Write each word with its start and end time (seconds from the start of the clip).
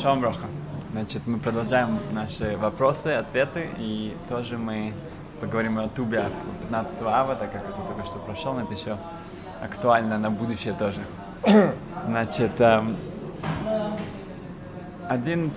Шалом 0.00 0.20
Броха. 0.20 0.46
Значит, 0.92 1.26
мы 1.26 1.38
продолжаем 1.38 1.98
наши 2.12 2.56
вопросы, 2.56 3.08
ответы, 3.08 3.68
и 3.78 4.16
тоже 4.30 4.56
мы 4.56 4.94
поговорим 5.42 5.78
о 5.78 5.88
Тубе 5.88 6.24
15 6.62 7.02
ава, 7.02 7.34
так 7.36 7.52
как 7.52 7.60
это 7.60 7.94
только 7.94 8.08
что 8.08 8.18
прошел, 8.20 8.54
но 8.54 8.62
это 8.62 8.72
еще 8.72 8.96
актуально 9.62 10.16
на 10.16 10.30
будущее 10.30 10.72
тоже. 10.72 11.00
Значит, 12.06 12.58
эм, 12.60 12.96
один 15.10 15.50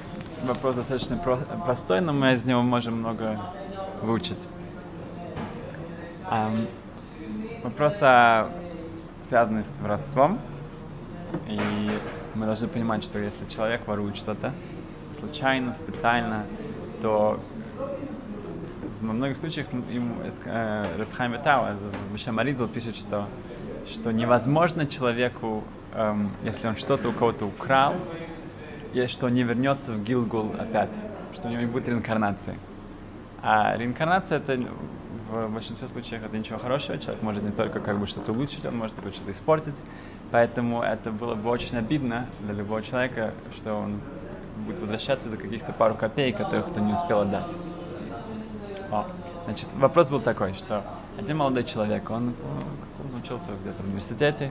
вопрос 0.46 0.76
достаточно 0.76 1.16
про- 1.16 1.38
простой, 1.64 2.02
но 2.02 2.12
мы 2.12 2.34
из 2.34 2.44
него 2.44 2.64
можем 2.64 2.96
много 3.00 3.38
выучить. 4.02 4.40
Эм, 6.32 6.68
вопрос, 7.64 8.00
о- 8.02 8.50
связанный 9.24 9.64
с 9.64 9.82
воровством. 9.82 10.38
И 11.48 11.98
мы 12.34 12.46
должны 12.46 12.68
понимать, 12.68 13.04
что 13.04 13.20
если 13.20 13.46
человек 13.46 13.88
ворует 13.88 14.18
что-то 14.18 14.54
случайно, 15.12 15.74
специально, 15.76 16.48
то 17.00 17.46
во 19.00 19.14
многих 19.14 19.38
случаях 19.38 19.72
ему 19.74 20.22
э, 20.22 20.96
Рабхайм 20.98 21.34
Ветау, 21.34 21.80
Мишем 22.12 22.40
Аридзл 22.40 22.68
пишет, 22.68 22.96
что, 22.96 23.30
что 23.84 24.12
невозможно 24.12 24.88
человеку, 24.88 25.64
эм, 25.92 26.36
если 26.42 26.68
он 26.68 26.76
что-то 26.76 27.10
у 27.10 27.14
кого-то 27.14 27.46
украл, 27.46 28.08
и 28.92 29.08
что 29.08 29.30
не 29.30 29.44
вернется 29.44 29.94
в 29.94 30.04
Гилгул 30.04 30.54
опять, 30.58 30.96
что 31.32 31.48
у 31.48 31.52
него 31.52 31.62
не 31.62 31.68
будет 31.68 31.88
реинкарнации. 31.90 32.58
А 33.38 33.76
реинкарнация 33.78 34.38
это 34.40 34.58
в 34.58 35.50
большинстве 35.50 35.88
случаев 35.88 36.24
это 36.24 36.38
ничего 36.38 36.58
хорошего. 36.60 36.98
Человек 37.00 37.22
может 37.22 37.44
не 37.44 37.52
только 37.52 37.82
как 37.82 38.00
бы 38.00 38.08
что-то 38.08 38.32
улучшить, 38.34 38.66
он 38.66 38.78
может 38.78 38.98
что-то 39.14 39.32
испортить. 39.32 39.78
Поэтому 40.34 40.82
это 40.82 41.12
было 41.12 41.36
бы 41.36 41.48
очень 41.52 41.78
обидно 41.78 42.26
для 42.40 42.56
любого 42.56 42.82
человека, 42.82 43.36
что 43.56 43.76
он 43.76 44.02
будет 44.66 44.80
возвращаться 44.80 45.30
за 45.30 45.38
каких-то 45.38 45.74
пару 45.74 45.94
копеек, 45.94 46.38
которых 46.38 46.72
кто 46.72 46.80
не 46.80 46.92
успел 46.92 47.20
отдать. 47.20 47.52
О. 48.90 49.06
Значит, 49.46 49.76
вопрос 49.76 50.10
был 50.10 50.20
такой, 50.20 50.56
что 50.56 50.84
один 51.20 51.38
молодой 51.38 51.64
человек, 51.66 52.10
он, 52.10 52.34
он 53.04 53.20
учился 53.22 53.52
где-то 53.62 53.84
в 53.84 53.86
университете, 53.86 54.50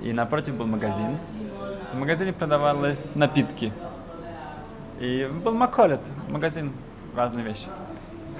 и 0.00 0.12
напротив 0.12 0.54
был 0.54 0.66
магазин. 0.66 1.18
В 1.92 1.98
магазине 1.98 2.32
продавались 2.32 3.16
напитки. 3.16 3.72
И 5.00 5.28
был 5.42 5.54
Маколет, 5.54 6.02
магазин, 6.28 6.72
разные 7.16 7.44
вещи. 7.44 7.66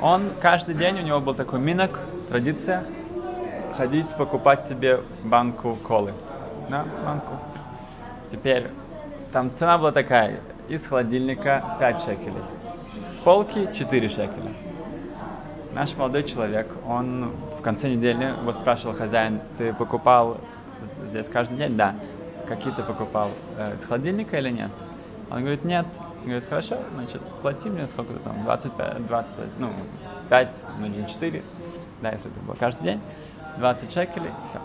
Он 0.01 0.31
каждый 0.41 0.77
день, 0.77 1.01
у 1.01 1.03
него 1.03 1.19
был 1.19 1.35
такой 1.35 1.59
минок, 1.59 1.99
традиция, 2.29 2.85
ходить 3.77 4.09
покупать 4.11 4.65
себе 4.65 5.01
банку 5.25 5.75
колы. 5.83 6.15
Да, 6.69 6.85
банку. 7.05 7.35
Теперь, 8.31 8.69
там 9.33 9.51
цена 9.51 9.79
была 9.79 9.93
такая, 9.93 10.41
из 10.69 10.87
холодильника 10.87 11.63
5 11.79 12.03
шекелей, 12.03 12.43
с 13.07 13.19
полки 13.19 13.69
4 13.73 14.09
шекеля. 14.09 14.53
Наш 15.73 15.97
молодой 15.97 16.25
человек, 16.25 16.69
он 16.87 17.33
в 17.59 17.63
конце 17.63 17.91
недели 17.91 18.25
его 18.25 18.53
спрашивал 18.53 18.95
хозяин, 18.95 19.41
ты 19.59 19.75
покупал 19.75 20.39
здесь 21.05 21.29
каждый 21.29 21.59
день? 21.59 21.77
Да. 21.77 21.95
Какие 22.49 22.73
ты 22.73 22.83
покупал? 22.83 23.31
Э, 23.59 23.75
из 23.75 23.85
холодильника 23.85 24.39
или 24.39 24.51
нет? 24.51 24.71
Он 25.31 25.41
говорит, 25.41 25.65
нет. 25.65 25.87
Он 26.21 26.25
говорит, 26.25 26.49
хорошо, 26.49 26.79
значит, 26.95 27.21
плати 27.43 27.69
мне 27.69 27.87
сколько-то 27.87 28.21
там, 28.21 28.45
25, 28.45 29.07
20, 29.07 29.45
ну, 29.59 29.73
5, 30.31 30.63
ну, 30.79 31.07
4, 31.07 31.43
да, 32.03 32.11
если 32.13 32.31
это 32.31 32.41
было 32.41 32.55
каждый 32.55 32.85
день, 32.85 33.01
20 33.59 33.93
шекелей, 33.93 34.31
все. 34.49 34.61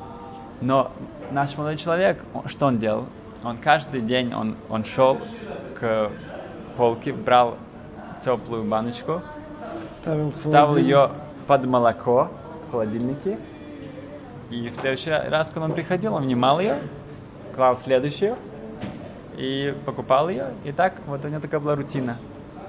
Но 0.61 0.91
наш 1.31 1.57
молодой 1.57 1.77
человек, 1.77 2.23
он, 2.33 2.47
что 2.47 2.67
он 2.67 2.77
делал? 2.77 3.07
Он 3.43 3.57
каждый 3.57 4.01
день, 4.01 4.33
он, 4.33 4.55
он 4.69 4.85
шел 4.85 5.19
к 5.79 6.11
полке, 6.77 7.11
брал 7.11 7.57
теплую 8.23 8.63
баночку, 8.63 9.21
Ставил, 9.95 10.31
ставил 10.31 10.77
ее 10.77 11.11
под 11.47 11.65
молоко 11.65 12.29
в 12.67 12.71
холодильнике, 12.71 13.39
и 14.51 14.69
в 14.69 14.75
следующий 14.75 15.09
раз, 15.09 15.49
когда 15.49 15.65
он 15.65 15.71
приходил, 15.71 16.13
он 16.13 16.23
внимал 16.23 16.59
ее, 16.59 16.77
клал 17.55 17.77
следующую, 17.77 18.37
и 19.37 19.75
покупал 19.85 20.29
ее. 20.29 20.47
И 20.63 20.71
так 20.71 20.95
вот 21.07 21.23
у 21.25 21.27
него 21.27 21.39
такая 21.39 21.59
была 21.59 21.75
рутина. 21.75 22.17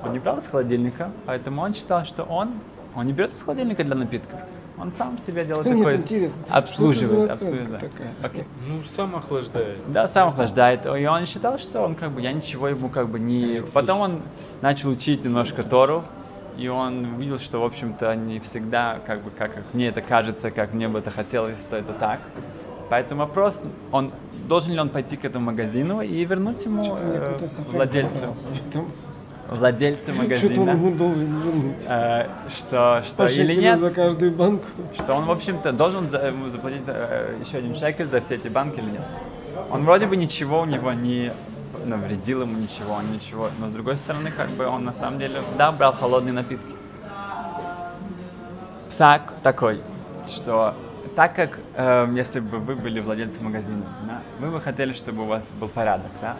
Он 0.04 0.12
не 0.12 0.18
брал 0.18 0.38
из 0.38 0.46
холодильника, 0.46 1.10
поэтому 1.26 1.62
он 1.62 1.74
считал, 1.74 2.04
что 2.04 2.22
он, 2.24 2.54
он 2.94 3.06
не 3.06 3.12
берет 3.12 3.32
из 3.32 3.42
холодильника 3.42 3.84
для 3.84 3.94
напитков. 3.94 4.40
Он 4.78 4.90
сам 4.90 5.18
себе 5.18 5.44
делает 5.44 5.68
такой, 5.68 5.96
интересно. 5.96 6.34
обслуживает, 6.48 7.30
обслуживает. 7.30 7.90
Окей. 8.22 8.44
Ну, 8.68 8.82
сам 8.84 9.16
охлаждает. 9.16 9.78
Да, 9.88 10.06
сам 10.06 10.28
охлаждает. 10.28 10.86
И 10.86 11.06
он 11.06 11.26
считал, 11.26 11.58
что 11.58 11.82
он 11.82 11.94
как 11.94 12.12
бы, 12.12 12.20
я 12.20 12.32
ничего 12.32 12.68
ему 12.68 12.88
как 12.88 13.08
бы 13.08 13.18
не... 13.18 13.62
Потом 13.72 14.00
он 14.00 14.22
начал 14.60 14.90
учить 14.90 15.24
немножко 15.24 15.62
Тору, 15.62 16.04
и 16.56 16.68
он 16.68 17.14
увидел, 17.14 17.38
что, 17.38 17.60
в 17.60 17.64
общем-то, 17.64 18.14
не 18.14 18.40
всегда, 18.40 18.98
как 19.06 19.22
бы, 19.22 19.30
как, 19.30 19.54
как 19.54 19.64
мне 19.72 19.88
это 19.88 20.00
кажется, 20.00 20.50
как 20.50 20.72
мне 20.72 20.88
бы 20.88 20.98
это 20.98 21.10
хотелось, 21.10 21.58
то 21.70 21.76
это 21.76 21.92
так. 21.92 22.20
Поэтому 22.90 23.20
вопрос, 23.22 23.62
он 23.90 24.12
должен 24.48 24.72
ли 24.72 24.78
он 24.78 24.90
пойти 24.90 25.16
к 25.16 25.24
этому 25.24 25.46
магазину 25.46 26.02
и 26.02 26.24
вернуть 26.26 26.64
ему 26.66 26.84
э, 26.98 27.38
совсем 27.46 28.10
владельцу. 29.52 30.02
Что-то- 30.04 30.18
владельцу 30.18 30.46
Что-то 30.46 30.60
он 30.60 30.66
магазина, 30.66 30.86
ему 30.86 30.96
должен 30.96 31.42
вернуть. 31.42 31.84
э, 31.88 32.26
что, 32.58 33.02
что 33.06 33.24
или 33.26 33.54
нет, 33.54 33.78
за 33.78 33.90
каждую 33.90 34.32
банку. 34.32 34.66
что 34.94 35.14
он, 35.14 35.24
в 35.26 35.30
общем-то, 35.30 35.72
должен 35.72 36.08
за- 36.10 36.26
ему 36.26 36.48
заплатить 36.48 36.82
э, 36.86 37.36
еще 37.44 37.58
один 37.58 37.74
шекель 37.76 38.06
за 38.06 38.20
все 38.20 38.34
эти 38.36 38.48
банки 38.48 38.78
или 38.78 38.90
нет. 38.90 39.02
Он 39.70 39.84
вроде 39.84 40.06
бы 40.06 40.16
ничего 40.16 40.60
у 40.60 40.64
него 40.64 40.92
не 40.92 41.32
навредил 41.84 42.42
ему 42.42 42.56
ничего, 42.58 42.94
он 42.94 43.10
ничего, 43.12 43.48
но 43.58 43.68
с 43.68 43.72
другой 43.72 43.96
стороны, 43.96 44.30
как 44.30 44.48
бы 44.50 44.66
он 44.66 44.84
на 44.84 44.92
самом 44.92 45.18
деле, 45.18 45.40
да, 45.58 45.72
брал 45.72 45.92
холодные 45.92 46.32
напитки. 46.32 46.74
Псак 48.88 49.32
такой, 49.42 49.80
что 50.26 50.74
так 51.16 51.34
как, 51.34 51.58
э, 51.74 52.08
если 52.14 52.40
бы 52.40 52.58
вы 52.58 52.74
были 52.76 53.00
владельцем 53.00 53.44
магазина, 53.46 53.84
да, 54.06 54.20
вы 54.38 54.50
бы 54.50 54.60
хотели, 54.60 54.92
чтобы 54.92 55.22
у 55.22 55.26
вас 55.26 55.50
был 55.58 55.68
порядок, 55.68 56.10
да? 56.20 56.36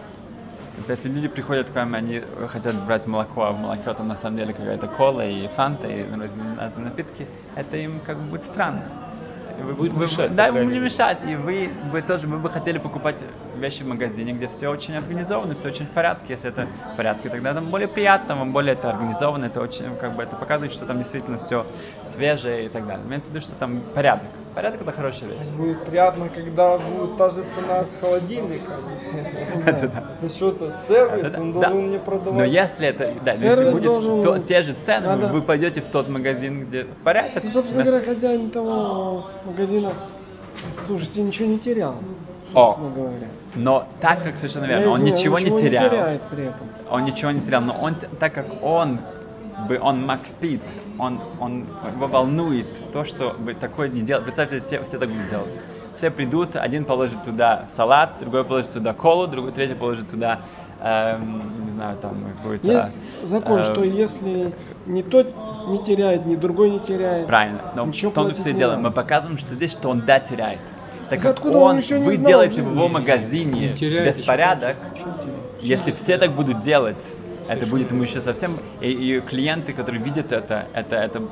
Если 0.77 1.09
люди 1.11 1.29
приходят 1.29 1.71
к 1.71 1.75
вам, 1.75 1.95
они 1.95 2.21
хотят 2.49 2.77
брать 2.85 3.07
молоко, 3.07 3.43
а 3.45 3.53
в 3.53 3.59
молоке 3.59 3.93
там 3.95 4.09
на 4.09 4.17
самом 4.17 4.39
деле 4.39 4.55
какая-то 4.55 4.89
кола 4.89 5.27
и 5.27 5.47
фанта 5.49 5.87
и 5.89 6.09
разные 6.11 6.85
напитки, 6.85 7.29
это 7.55 7.77
им 7.77 8.01
как 8.01 8.19
бы 8.19 8.31
будет 8.31 8.43
странно. 8.43 9.12
Вы, 9.63 9.75
Будет 9.75 9.93
вы- 9.93 10.03
мешать, 10.03 10.35
да, 10.35 10.51
не 10.51 10.65
мере. 10.67 10.81
мешать. 10.81 11.19
И 11.25 11.35
вы, 11.37 11.71
вы 11.91 12.03
тоже 12.03 12.27
вы 12.27 12.39
бы 12.39 12.51
хотели 12.51 12.79
покупать 12.79 13.23
вещи 13.57 13.83
в 13.83 13.87
магазине, 13.89 14.33
где 14.33 14.49
все 14.49 14.69
очень 14.69 14.97
организовано, 14.97 15.55
все 15.55 15.69
очень 15.69 15.87
в 15.87 15.91
порядке. 15.91 16.27
Если 16.31 16.49
это 16.51 16.67
в 16.93 16.97
порядке, 16.97 17.29
тогда 17.29 17.55
там 17.55 17.67
более 17.71 17.89
приятно, 17.89 18.37
вам 18.37 18.53
более 18.53 18.75
это 18.75 18.91
организовано, 18.91 19.47
это 19.47 19.61
очень, 19.61 19.97
как 19.97 20.17
бы, 20.17 20.23
это 20.23 20.37
показывает, 20.37 20.73
что 20.73 20.87
там 20.87 20.99
действительно 20.99 21.39
все 21.39 21.67
свежее 22.05 22.67
и 22.67 22.69
так 22.69 22.87
далее. 22.87 23.07
Имеется 23.07 23.31
в 23.31 23.35
виду, 23.35 23.45
что 23.45 23.55
там 23.55 23.81
порядок. 23.95 24.29
Порядок 24.55 24.83
это 24.83 24.93
хорошая 24.93 25.31
вещь. 25.31 25.47
Будет 25.57 25.83
приятно, 25.85 26.29
когда 26.29 26.77
будет 26.77 27.17
та 27.17 27.31
же 27.31 27.43
цена 27.55 27.85
с 27.85 27.97
холодильником. 27.99 28.75
За 30.21 30.29
счет 30.29 30.57
сервиса 30.87 31.41
он 31.41 31.53
должен 31.53 31.87
мне 31.89 31.99
Но 31.99 32.05
продавать. 32.05 32.51
если 32.51 32.89
это, 32.89 33.15
да, 33.25 33.35
но 33.39 33.47
если 33.47 33.71
будет 33.71 34.47
те 34.47 34.63
же 34.63 34.75
цены, 34.85 35.17
вы 35.29 35.41
пойдете 35.41 35.81
в 35.81 35.89
тот 35.89 36.09
магазин, 36.09 36.67
где 36.67 36.85
порядок. 37.03 37.45
Ну, 37.45 37.51
собственно 37.51 37.85
говоря, 37.85 38.05
хозяин 38.05 38.51
того 38.51 39.27
магазина, 39.53 39.93
слушайте, 40.87 41.23
ничего 41.23 41.49
не 41.49 41.59
терял. 41.59 41.97
О. 42.55 42.77
говоря. 42.95 43.29
Но 43.55 43.87
так 44.01 44.23
как 44.25 44.37
совершенно 44.37 44.67
верно, 44.67 44.91
он 44.91 45.01
извиняюсь, 45.01 45.21
ничего 45.21 45.39
не 45.39 45.51
не 45.51 45.59
терял. 45.59 45.91
теряет 45.91 46.23
при 46.31 46.45
этом. 46.45 46.67
Он 46.91 47.05
ничего 47.05 47.31
не 47.31 47.41
терял, 47.41 47.63
но 47.63 47.79
он, 47.79 47.95
так 48.19 48.35
как 48.35 48.47
он 48.63 49.01
бы 49.69 49.79
он 49.79 50.05
макпит, 50.05 50.63
он, 50.99 51.21
он 51.41 51.67
его 51.95 52.07
волнует 52.07 52.67
то, 52.93 53.05
что 53.05 53.31
бы 53.39 53.55
такое 53.55 53.89
не 53.89 54.03
делать. 54.03 54.25
Представьте, 54.25 54.59
все, 54.59 54.83
все 54.83 54.99
так 54.99 55.09
будут 55.09 55.31
делать. 55.31 55.61
Все 55.97 56.11
придут, 56.11 56.57
один 56.57 56.85
положит 56.85 57.23
туда 57.23 57.67
салат, 57.75 58.15
другой 58.21 58.45
положит 58.45 58.73
туда 58.73 58.95
колу, 58.95 59.27
другой, 59.27 59.53
третий 59.53 59.75
положит 59.75 60.11
туда, 60.11 60.41
эм, 60.81 61.43
не 61.67 61.71
знаю, 61.73 61.99
там 61.99 62.17
какой-то... 62.39 62.67
Есть 62.67 62.99
закон, 63.27 63.61
э, 63.61 63.65
что 63.65 63.85
если 63.85 64.55
ни 64.87 65.03
тот 65.03 65.29
не 65.69 65.83
теряет, 65.85 66.25
ни 66.25 66.35
другой 66.37 66.71
не 66.71 66.81
теряет. 66.81 67.27
Правильно. 67.27 67.73
Но 67.77 67.85
Ничего 67.87 68.11
что 68.11 68.21
мы 68.21 68.27
платить 68.29 68.41
все 68.43 68.53
не 68.53 68.59
делаем? 68.59 68.83
надо. 68.83 68.89
Мы 68.89 68.95
показываем, 68.95 69.39
что 69.39 69.55
здесь, 69.55 69.73
что 69.73 69.91
он 69.91 70.01
да 70.01 70.19
теряет. 70.19 70.61
Так 71.11 71.21
Так 71.21 71.23
как 71.23 71.31
откуда 71.33 71.59
он 71.59 71.71
он, 71.73 71.79
еще 71.79 71.99
не 71.99 72.07
вы 72.07 72.15
знал 72.15 72.27
делаете 72.27 72.63
в 72.63 72.71
его 72.71 72.89
магазине 72.89 73.69
Не 73.69 73.75
теряет, 73.75 74.17
беспорядок, 74.17 74.77
если 75.61 75.93
все 75.93 76.17
так 76.17 76.33
будут 76.33 76.63
делать, 76.63 77.05
это 77.49 77.67
будет 77.67 77.91
ему 77.91 78.05
еще 78.05 78.21
совсем... 78.21 78.59
И, 78.81 78.91
и 78.91 79.21
клиенты, 79.21 79.73
которые 79.73 80.03
видят 80.03 80.33
это, 80.33 80.67
это, 80.73 80.97
это 80.97 81.23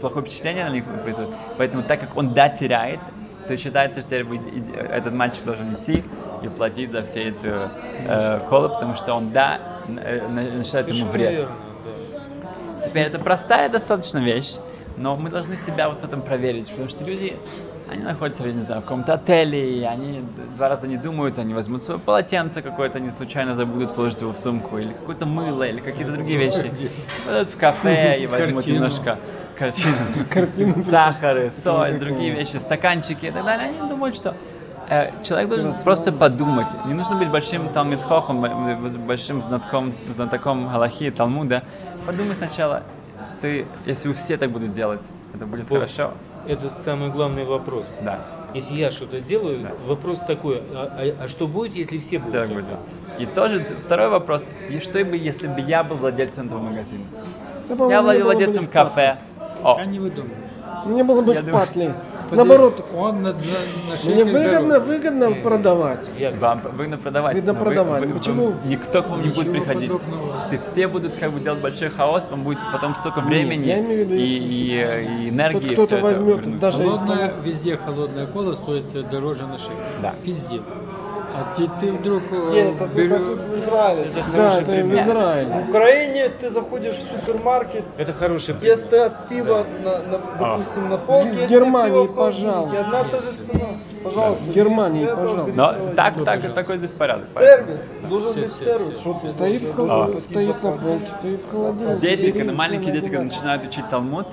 плохое 0.00 0.24
впечатление 0.24 0.64
на 0.64 0.70
них 0.70 0.84
производит. 1.02 1.34
Поэтому 1.58 1.82
так 1.82 2.00
как 2.00 2.16
он 2.16 2.32
да 2.32 2.48
теряет, 2.48 3.00
то 3.48 3.56
считается, 3.56 4.02
что 4.02 4.16
этот 4.16 5.12
мальчик 5.12 5.44
должен 5.44 5.74
идти 5.74 6.04
и 6.42 6.48
платить 6.48 6.92
за 6.92 7.02
все 7.02 7.30
эти 7.30 7.50
э, 8.06 8.40
колы, 8.48 8.68
потому 8.68 8.94
что 8.94 9.14
он 9.14 9.32
да 9.32 9.60
э, 9.88 10.28
начинает 10.28 10.88
ему 10.88 11.10
вред. 11.10 11.32
верно, 11.32 11.54
да. 11.84 12.88
Теперь 12.88 13.06
это 13.06 13.18
простая 13.18 13.68
достаточно 13.68 14.18
вещь, 14.18 14.56
но 14.96 15.16
мы 15.16 15.30
должны 15.30 15.56
себя 15.56 15.88
вот 15.88 16.02
в 16.02 16.04
этом 16.04 16.22
проверить, 16.22 16.70
потому 16.70 16.88
что 16.88 17.04
люди 17.04 17.36
они 17.90 18.02
находятся, 18.02 18.46
я 18.46 18.52
не 18.52 18.62
знаю, 18.62 18.82
в 18.82 18.84
каком-то 18.84 19.14
отеле, 19.14 19.78
и 19.78 19.82
они 19.82 20.22
два 20.56 20.68
раза 20.68 20.86
не 20.86 20.98
думают, 20.98 21.38
они 21.38 21.54
возьмут 21.54 21.82
свое 21.82 21.98
полотенце 21.98 22.60
какое-то, 22.60 22.98
они 22.98 23.10
случайно 23.10 23.54
забудут 23.54 23.94
положить 23.94 24.20
его 24.20 24.32
в 24.32 24.38
сумку, 24.38 24.76
или 24.76 24.92
какое-то 24.92 25.24
мыло, 25.24 25.62
или 25.62 25.80
какие-то 25.80 26.12
другие 26.12 26.38
вещи. 26.38 26.70
Пойдут 27.26 27.48
в 27.48 27.56
кафе 27.56 28.20
и 28.20 28.26
возьмут 28.26 28.56
Картину. 28.56 28.76
немножко 28.76 29.18
картину, 29.58 29.96
Картину. 30.30 30.82
сахары, 30.82 31.50
соль, 31.50 31.92
Никакого. 31.92 31.98
другие 32.14 32.32
вещи, 32.32 32.56
стаканчики 32.58 33.26
и 33.26 33.30
так 33.30 33.44
далее. 33.44 33.68
Они 33.70 33.88
думают, 33.88 34.14
что 34.16 34.34
э, 34.88 35.10
человек 35.24 35.48
должен 35.48 35.74
просто 35.84 36.12
подумать. 36.12 36.68
Не 36.86 36.94
нужно 36.94 37.16
быть 37.16 37.28
большим 37.30 37.68
талмитхохом, 37.70 38.40
большим 39.06 39.42
знатком, 39.42 39.94
знатоком 40.14 40.68
Галахи 40.68 41.04
и 41.04 41.10
Талмуда. 41.10 41.62
Подумай 42.06 42.34
сначала, 42.34 42.82
ты, 43.40 43.66
если 43.86 44.12
все 44.14 44.36
так 44.36 44.50
будут 44.50 44.72
делать, 44.72 45.02
это 45.34 45.46
будет 45.46 45.68
Вот. 45.70 45.80
хорошо. 45.80 46.12
Этот 46.46 46.78
самый 46.78 47.10
главный 47.10 47.44
вопрос. 47.44 47.94
Да. 48.00 48.20
Если 48.54 48.76
я 48.76 48.90
что-то 48.90 49.20
делаю, 49.20 49.60
Да. 49.64 49.70
вопрос 49.86 50.20
такой, 50.20 50.62
а, 50.72 50.90
а- 50.96 51.24
а 51.24 51.28
что 51.28 51.46
будет, 51.46 51.74
если 51.74 51.98
все 51.98 52.18
будут 52.18 52.34
Все 52.34 52.46
будет. 52.46 52.64
И 53.18 53.26
тоже 53.26 53.62
второй 53.82 54.08
вопрос. 54.08 54.42
И 54.70 54.78
что 54.80 55.04
бы, 55.04 55.16
если 55.16 55.48
бы 55.48 55.60
я 55.60 55.82
был 55.84 55.96
владельцем 55.96 56.46
этого 56.46 56.60
магазина? 56.60 57.04
Да, 57.68 57.74
Я 57.74 57.84
мне 57.86 58.00
владел 58.00 58.24
было 58.24 58.32
бы 58.32 58.38
владельцем 58.38 58.66
кафе. 58.66 59.18
О, 59.62 59.76
А 59.78 59.84
не 59.86 59.98
выдумывай. 59.98 60.34
Мне 60.86 61.02
было 61.04 61.22
бы 61.22 61.34
Я 61.34 61.42
в 61.42 61.44
думаю- 61.46 61.66
патле. 61.66 61.94
Наоборот, 62.30 62.84
Он 62.94 63.22
на, 63.22 63.28
на, 63.28 63.32
на 63.32 64.12
мне 64.12 64.24
выгодно, 64.24 64.68
дороже. 64.68 64.80
выгодно 64.80 65.30
продавать. 65.32 66.10
Я- 66.18 66.30
Вам 66.32 66.60
выгодно 66.60 66.98
продавать. 66.98 67.34
Выгодно 67.34 67.52
но 67.54 67.58
вы- 67.58 67.64
продавать. 67.64 68.04
вы- 68.06 68.12
Почему? 68.18 68.46
вы- 68.48 68.68
никто 68.68 69.02
к 69.02 69.08
вам 69.08 69.22
не 69.22 69.28
будет 69.30 69.38
Ничего 69.38 69.52
приходить. 69.54 69.90
подобного. 69.90 70.38
Если 70.44 70.56
все 70.58 70.88
будут 70.88 71.16
как 71.16 71.32
бы 71.32 71.40
делать 71.40 71.60
большой 71.60 71.88
хаос, 71.88 72.30
вам 72.30 72.44
будет 72.44 72.58
потом 72.70 72.94
столько 72.94 73.20
Нет, 73.20 73.28
времени 73.30 73.66
я 73.66 73.78
имею 73.80 74.06
в 74.06 74.10
виду, 74.10 74.14
и, 74.22 74.24
и, 74.26 74.76
э, 74.78 75.04
и 75.04 75.28
энергии. 75.30 75.68
кто-то 75.68 75.86
всё 75.86 75.96
это 75.96 76.04
возьмет 76.04 76.38
вернуть. 76.40 76.58
даже 76.60 76.82
везде 77.42 77.76
холодная 77.78 78.26
кола 78.26 78.52
стоит 78.54 78.94
э, 78.94 79.02
дороже 79.04 79.46
на 79.46 79.56
шекель. 79.56 79.74
Да. 80.02 80.14
Везде. 80.22 80.60
А 81.40 81.54
ты, 81.56 81.68
ты 81.80 81.92
вдруг 81.92 82.22
Где? 82.48 82.60
Это 82.70 82.78
только 82.78 82.94
берё- 83.00 83.18
тут 83.36 83.40
в 83.42 83.54
Израиле. 83.58 84.02
Это 84.06 84.14
Да, 84.14 84.22
хороший 84.22 84.62
это 84.62 84.62
в 84.62 84.74
пример. 84.74 85.04
В 85.04 85.08
Израиле. 85.08 85.66
Украине 85.68 86.28
ты 86.40 86.50
заходишь 86.50 86.94
в 86.96 87.16
супермаркет, 87.18 87.84
Это 87.96 88.12
хороший 88.12 88.54
где 88.54 88.60
пример. 88.60 88.76
стоят 88.78 89.28
пиво, 89.28 89.66
на, 89.84 89.98
на- 89.98 90.18
допустим, 90.38 90.88
на 90.88 90.96
полке, 90.98 91.46
В 91.46 91.50
Германии, 91.50 91.90
пиво 91.92 92.04
в 92.04 92.14
пожалуйста. 92.16 92.80
одна 92.80 93.04
та 93.04 93.20
же 93.20 93.32
цена. 93.32 93.64
Пожалуйста, 94.04 94.44
В 94.44 94.52
Германии, 94.52 95.04
этого, 95.04 95.16
пожалуйста. 95.26 95.52
Но 95.56 95.72
так, 95.72 95.94
так, 95.96 96.14
пожалуйста. 96.24 96.50
такой 96.52 96.76
здесь 96.78 96.92
порядок. 96.92 97.26
Сервис, 97.26 97.92
должен 98.08 98.30
Все, 98.32 98.40
быть 98.42 98.52
все, 98.52 98.64
сервис. 98.64 98.94
все. 99.00 99.28
Стоит, 99.28 99.62
в 99.62 99.76
должен 99.76 99.96
холод- 99.96 100.20
стоит 100.20 100.62
на 100.62 100.72
полке, 100.72 101.10
стоит 101.18 101.42
в 101.42 101.50
холодильнике. 101.50 102.00
Дети, 102.00 102.30
когда 102.32 102.52
маленькие 102.52 102.92
дети, 102.92 103.04
когда 103.08 103.24
начинают 103.24 103.64
учить 103.64 103.88
Талмуд, 103.88 104.26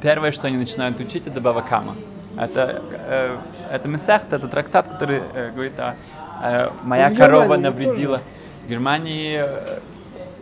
первое, 0.00 0.32
что 0.32 0.46
они 0.48 0.56
начинают 0.56 0.98
учить, 1.00 1.26
это 1.26 1.40
Бавакама. 1.40 1.96
Это, 2.36 2.82
э, 3.08 3.36
это 3.70 3.88
Месахт, 3.88 4.32
это 4.32 4.48
трактат, 4.48 4.88
который 4.88 5.22
э, 5.34 5.50
говорит 5.50 5.78
о 5.78 5.96
э, 6.42 6.68
моя 6.82 7.08
В 7.08 7.16
корова 7.16 7.42
Германии 7.56 7.62
навредила. 7.64 8.20
В 8.66 8.68
Германии 8.68 9.36
э, 9.38 9.78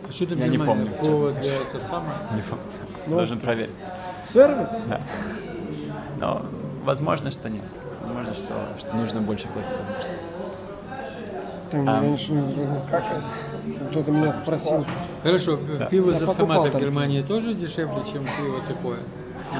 А 0.08 0.34
Я 0.34 0.48
не 0.48 0.58
помню, 0.58 0.90
Повод 1.02 1.36
для 1.40 1.56
этого 1.58 1.80
самого? 1.80 2.12
не 2.34 2.42
помню. 2.42 2.64
Ну. 3.06 3.16
должен 3.16 3.38
проверить. 3.38 3.78
Сервис? 4.28 4.70
Да. 4.88 5.00
Но 6.18 6.46
возможно, 6.84 7.30
что 7.30 7.48
нет. 7.48 7.64
Возможно, 8.02 8.34
что, 8.34 8.54
что 8.78 8.96
нужно 8.96 9.20
больше 9.20 9.46
платить. 9.48 9.70
Возможно. 9.70 10.12
Там 11.70 11.88
А. 11.88 12.00
раньше 12.00 12.32
не 12.32 12.80
скажу. 12.80 13.06
Кто-то 13.90 14.10
меня 14.12 14.30
спросил. 14.30 14.84
Хорошо, 15.22 15.56
Да. 15.78 15.86
пиво 15.86 16.10
Я 16.10 16.16
из 16.18 16.22
автомата 16.28 16.68
в 16.68 16.72
там. 16.72 16.80
Германии 16.80 17.22
тоже 17.22 17.54
дешевле, 17.54 18.02
чем 18.02 18.24
пиво 18.24 18.60
такое? 18.66 18.98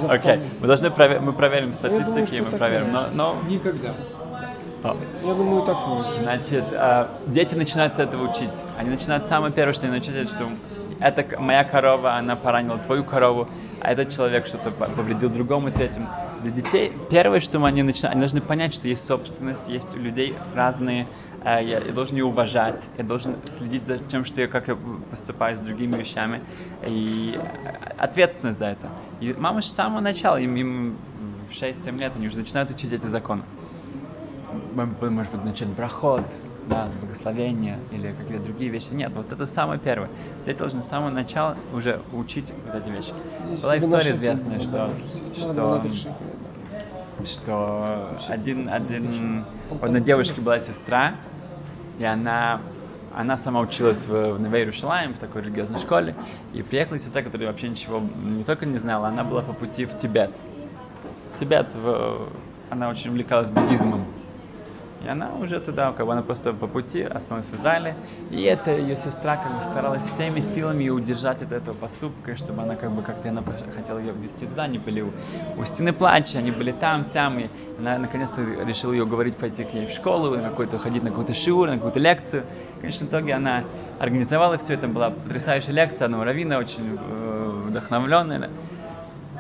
Окей, 0.09 0.33
втор- 0.35 0.41
мы 0.61 0.67
должны 0.67 0.87
прове- 0.89 1.21
мы 1.21 1.33
проверим 1.33 1.73
думаю, 1.73 2.03
статистики, 2.03 2.37
что 2.41 2.51
мы 2.51 2.59
проверим. 2.59 2.91
Но, 2.93 3.07
но 3.13 3.37
Никогда. 3.49 3.91
Я 4.83 5.35
думаю, 5.35 5.63
такое 5.63 6.05
же. 6.05 6.23
Значит, 6.23 6.65
а, 6.73 7.23
дети 7.27 7.55
начинают 7.55 7.95
с 7.95 7.99
этого 7.99 8.25
учить. 8.25 8.49
Они 8.79 8.89
начинают 8.89 9.27
самое 9.27 9.53
первое, 9.53 9.75
что 9.75 9.87
они 9.87 9.97
начинают, 9.97 10.31
что 10.31 10.49
это 11.01 11.39
моя 11.39 11.65
корова, 11.65 12.17
она 12.17 12.35
поранила 12.37 12.79
твою 12.79 13.05
корову, 13.05 13.49
а 13.79 13.93
этот 13.93 14.11
человек 14.11 14.47
что-то 14.47 14.71
по- 14.71 14.87
повредил 14.87 15.29
другому, 15.29 15.71
третьему. 15.71 16.07
Для 16.43 16.51
детей 16.51 16.93
первое, 17.11 17.41
что 17.41 17.63
они 17.65 17.83
начинают, 17.83 18.13
они 18.15 18.21
должны 18.21 18.41
понять, 18.41 18.73
что 18.75 18.89
есть 18.89 19.05
собственность, 19.05 19.69
есть 19.69 19.95
у 19.95 19.99
людей 19.99 20.37
разные, 20.55 21.09
э, 21.45 21.63
я, 21.63 21.81
я 21.81 21.93
должен 21.93 22.17
ее 22.17 22.25
уважать, 22.25 22.91
я 22.97 23.05
должен 23.05 23.37
следить 23.47 23.87
за 23.87 23.99
тем, 23.99 24.25
что 24.25 24.41
я, 24.41 24.49
как 24.49 24.69
я 24.69 24.77
поступаю 25.11 25.57
с 25.57 25.61
другими 25.61 25.99
вещами, 25.99 26.43
и 26.87 27.39
э, 27.39 27.69
ответственность 27.99 28.59
за 28.59 28.67
это. 28.67 28.91
И 29.21 29.35
мама 29.35 29.61
же 29.61 29.69
с 29.69 29.75
самого 29.75 30.01
начала, 30.01 30.37
им, 30.39 30.57
им 30.57 31.47
в 31.49 31.53
6-7 31.53 31.99
лет, 31.99 32.17
они 32.17 32.27
уже 32.29 32.39
начинают 32.39 32.71
учить 32.71 32.93
эти 32.93 33.07
законы 33.07 33.43
может 34.51 35.33
быть, 35.33 35.45
начать 35.45 35.69
брахот, 35.69 36.25
да, 36.67 36.89
благословение 37.01 37.79
или 37.91 38.13
какие-то 38.13 38.45
другие 38.45 38.71
вещи. 38.71 38.93
Нет, 38.93 39.13
вот 39.15 39.33
это 39.33 39.47
самое 39.47 39.79
первое. 39.81 40.11
Дети 40.47 40.59
должны 40.59 40.83
с 40.83 40.87
самого 40.87 41.11
начала 41.11 41.57
уже 41.73 42.01
учить 42.13 42.53
вот 42.65 42.75
эти 42.75 42.89
вещи. 42.91 43.13
Здесь 43.41 43.63
Была 43.63 43.79
история 43.79 44.13
известная, 44.13 44.59
тут 44.59 44.67
что, 44.67 44.91
что, 45.43 45.83
шекеля. 45.83 47.25
что 47.25 48.09
один, 48.29 48.69
один, 48.69 49.45
у 49.71 49.85
одной 49.85 50.01
девушки 50.01 50.41
была 50.41 50.59
сестра, 50.59 51.15
и 51.99 52.05
она, 52.05 52.61
она 53.15 53.37
сама 53.37 53.61
училась 53.61 54.07
в, 54.07 54.35
в 54.35 54.41
Новей 54.41 54.61
Иерушалаим, 54.63 55.15
в 55.15 55.19
такой 55.19 55.43
религиозной 55.43 55.79
школе, 55.79 56.15
и 56.53 56.63
приехала 56.63 56.99
сестра, 56.99 57.23
которая 57.23 57.49
вообще 57.49 57.69
ничего 57.69 58.01
не 58.01 58.45
только 58.45 58.67
не 58.67 58.79
знала, 58.79 59.09
она 59.09 59.23
была 59.25 59.43
по 59.43 59.53
пути 59.53 59.85
в 59.85 59.97
Тибет. 59.97 60.41
Тибет, 61.39 61.75
в- 61.75 62.29
она 62.71 62.89
очень 62.89 63.11
увлекалась 63.11 63.51
буддизмом. 63.51 64.07
И 65.03 65.09
она 65.09 65.31
уже 65.35 65.61
туда, 65.61 65.93
как 65.93 66.07
бы 66.07 66.13
она 66.13 66.23
просто 66.23 66.53
по 66.53 66.67
пути 66.67 67.03
осталась 67.03 67.49
в 67.49 67.55
Израиле. 67.55 67.97
И 68.31 68.43
эта 68.43 68.73
ее 68.73 68.97
сестра 68.97 69.37
как 69.37 69.57
бы 69.57 69.63
старалась 69.63 70.05
всеми 70.05 70.41
силами 70.41 70.91
удержать 70.91 71.43
от 71.43 71.53
этого 71.53 71.75
поступка, 71.75 72.37
чтобы 72.37 72.63
она 72.63 72.77
как 72.77 72.93
бы 72.93 73.03
как-то 73.03 73.31
она 73.31 73.43
хотела 73.75 73.99
ее 73.99 74.13
вести 74.13 74.47
туда. 74.47 74.65
Они 74.65 74.79
были 74.79 75.01
у, 75.01 75.11
у 75.57 75.65
стены 75.65 75.93
плача, 75.95 76.39
они 76.39 76.51
были 76.51 76.73
там, 76.73 77.05
сям. 77.05 77.39
И 77.39 77.49
она 77.79 77.97
наконец-то 77.99 78.43
решила 78.43 78.93
ее 78.93 79.07
говорить 79.07 79.37
пойти 79.37 79.65
к 79.65 79.73
ней 79.73 79.87
в 79.87 79.91
школу, 79.91 80.37
на 80.37 80.51
какой-то, 80.51 80.79
ходить 80.79 81.03
на 81.03 81.09
какую-то 81.09 81.33
шиур, 81.33 81.69
на 81.69 81.77
какую-то 81.77 81.99
лекцию. 81.99 82.45
В 82.77 82.81
конечном 82.81 83.09
итоге 83.09 83.35
она 83.35 83.65
организовала 83.99 84.59
все 84.59 84.75
это, 84.75 84.87
была 84.87 85.11
потрясающая 85.11 85.73
лекция, 85.73 86.09
у 86.09 86.23
Равина 86.23 86.59
очень 86.59 86.99
э, 86.99 87.65
вдохновленная. 87.69 88.51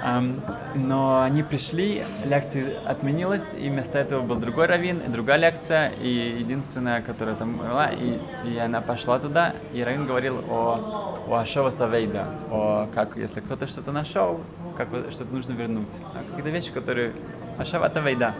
Но 0.02 1.22
они 1.22 1.42
пришли, 1.42 2.04
лекция 2.24 2.80
отменилась, 2.86 3.52
и 3.54 3.68
вместо 3.68 3.98
этого 3.98 4.22
был 4.22 4.36
другой 4.36 4.66
раввин, 4.66 4.98
и 5.06 5.08
другая 5.08 5.36
лекция, 5.38 5.90
и 5.90 6.38
единственная, 6.38 7.02
которая 7.02 7.34
там 7.34 7.58
была, 7.58 7.90
и, 7.90 8.18
и 8.44 8.56
она 8.56 8.80
пошла 8.80 9.18
туда, 9.18 9.54
и 9.74 9.82
раввин 9.82 10.06
говорил 10.06 10.38
о, 10.48 11.20
о 11.28 11.34
Ашова 11.36 11.70
Савейда, 11.70 12.26
о 12.50 12.88
как, 12.94 13.16
если 13.16 13.40
кто-то 13.40 13.66
что-то 13.66 13.92
нашел, 13.92 14.40
как 14.76 14.88
что-то 15.10 15.34
нужно 15.34 15.52
вернуть. 15.52 15.92
А 16.14 16.22
Какие-то 16.24 16.50
вещи, 16.50 16.72
которые... 16.72 17.12
Ашава 17.58 17.90
Тавейда. 17.90 18.34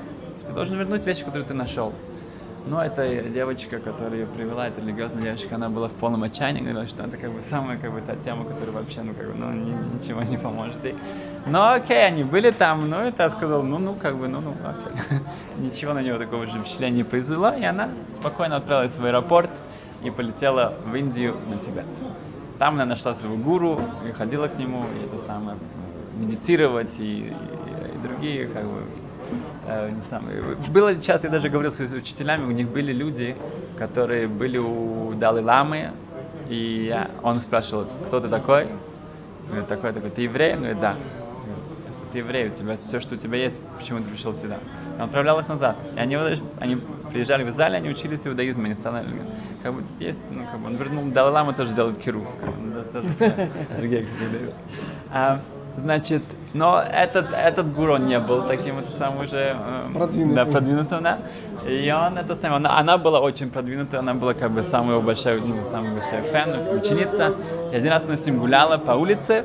Ты 0.46 0.52
должен 0.52 0.78
вернуть 0.78 1.04
вещи, 1.04 1.24
которые 1.24 1.44
ты 1.46 1.52
нашел. 1.52 1.92
Но 2.64 2.84
эта 2.84 3.22
девочка, 3.30 3.80
которая 3.80 4.20
ее 4.20 4.26
привела, 4.26 4.68
эта 4.68 4.80
религиозная 4.82 5.22
девочка, 5.22 5.54
она 5.56 5.70
была 5.70 5.88
в 5.88 5.94
полном 5.96 6.22
отчаянии, 6.24 6.60
говорила, 6.60 6.86
что 6.86 7.04
это 7.04 7.16
как 7.16 7.32
бы 7.32 7.40
самая 7.42 7.78
как 7.78 7.90
бы 7.92 8.02
та 8.02 8.16
тема, 8.16 8.44
которая 8.44 8.74
вообще, 8.74 9.02
ну 9.02 9.14
как 9.14 9.28
бы, 9.28 9.34
ну 9.34 9.50
ни- 9.52 9.94
ничего 9.94 10.22
не 10.22 10.36
поможет 10.36 10.84
ей. 10.84 11.00
Но 11.46 11.72
окей, 11.72 12.04
они 12.06 12.22
были 12.22 12.50
там, 12.50 12.88
ну 12.90 13.06
и 13.08 13.12
та 13.12 13.30
сказала, 13.30 13.62
ну 13.62 13.78
ну 13.78 13.96
как 13.96 14.18
бы, 14.18 14.28
ну 14.28 14.40
ну 14.42 14.60
окей. 14.62 14.92
Ничего 15.54 15.94
на 15.94 16.02
него 16.02 16.18
такого 16.18 16.46
же 16.46 16.60
впечатления 16.60 16.96
не 16.98 17.04
произвело, 17.04 17.54
и 17.54 17.64
она 17.64 17.96
спокойно 18.10 18.56
отправилась 18.56 18.98
в 18.98 19.04
аэропорт 19.04 19.62
и 20.00 20.10
полетела 20.10 20.80
в 20.84 20.94
Индию 20.94 21.40
на 21.46 21.58
Тибет. 21.58 22.04
Там 22.58 22.74
она 22.74 22.84
нашла 22.84 23.14
своего 23.14 23.38
гуру 23.38 23.96
и 24.06 24.12
ходила 24.12 24.48
к 24.48 24.58
нему, 24.58 24.84
и 24.92 24.98
это 25.00 25.16
самое, 25.18 25.56
медитировать 26.12 27.00
и, 27.00 27.28
и- 27.28 27.94
и 27.94 27.98
другие 27.98 28.48
как 28.48 28.66
бы 28.68 29.09
э, 29.66 29.90
не 29.90 30.02
знаю, 30.08 30.56
было 30.70 30.94
часто, 31.00 31.26
я 31.28 31.32
даже 31.32 31.48
говорил 31.48 31.70
с 31.70 31.80
учителями, 31.80 32.44
у 32.44 32.50
них 32.50 32.68
были 32.68 32.92
люди, 32.92 33.36
которые 33.78 34.26
были 34.28 34.58
у 34.58 35.14
Далы 35.14 35.42
Ламы, 35.42 35.90
и 36.48 36.86
я- 36.88 37.10
он 37.22 37.36
спрашивал, 37.36 37.86
кто 38.06 38.20
ты 38.20 38.28
такой? 38.28 38.66
Говорит, 39.48 39.68
такой, 39.68 39.92
такой, 39.92 40.10
ты 40.10 40.22
еврей? 40.22 40.52
Он 40.54 40.58
говорит, 40.60 40.80
да. 40.80 40.96
Если 41.86 42.06
ты 42.12 42.18
еврей, 42.18 42.48
у 42.48 42.50
тебя 42.50 42.76
все, 42.86 43.00
что 43.00 43.14
у 43.16 43.18
тебя 43.18 43.38
есть, 43.38 43.62
почему 43.78 44.00
ты 44.00 44.08
пришел 44.08 44.34
сюда? 44.34 44.58
Он 44.98 45.04
отправлял 45.04 45.40
их 45.40 45.48
назад. 45.48 45.76
И 45.96 45.98
они, 45.98 46.16
они 46.58 46.78
приезжали 47.12 47.42
в 47.42 47.48
Израиль, 47.48 47.76
они 47.76 47.88
учились 47.90 48.26
иудаизму, 48.26 48.64
они 48.66 48.74
стали, 48.74 49.04
как 49.62 49.74
бы, 49.74 49.82
есть, 49.98 50.22
ну, 50.30 50.44
как 50.50 50.60
бы, 50.60 50.66
он 50.66 50.76
вернул, 50.76 51.04
Далай 51.06 51.32
Лама 51.32 51.52
тоже 51.52 51.74
делает 51.74 51.98
кирув, 51.98 52.26
как 52.38 52.50
бы. 52.50 52.84
Значит, 55.82 56.22
но 56.52 56.82
этот, 56.82 57.32
этот 57.32 57.72
гуру 57.74 57.96
не 57.96 58.18
был 58.18 58.42
таким 58.42 58.76
вот 58.76 58.84
самым 58.98 59.22
уже 59.24 59.56
э, 59.56 59.92
Продвинутым. 59.94 60.34
Да, 60.34 60.44
продвинутым, 60.44 61.02
да. 61.02 61.18
И 61.66 61.90
он 61.90 62.18
это 62.18 62.34
самое, 62.34 62.56
она, 62.56 62.78
она 62.78 62.98
была 62.98 63.20
очень 63.20 63.50
продвинутая, 63.50 64.00
она 64.00 64.14
была 64.14 64.34
как 64.34 64.50
бы 64.50 64.62
самый 64.62 64.92
его 64.92 65.00
большой, 65.02 65.40
ну, 65.40 65.64
самый 65.64 65.92
большой 65.92 66.22
фэн, 66.22 66.76
ученица. 66.76 67.34
И 67.72 67.76
один 67.76 67.90
раз 67.90 68.04
она 68.04 68.16
с 68.16 68.26
ним 68.26 68.38
гуляла 68.38 68.78
по 68.78 68.92
улице, 68.92 69.44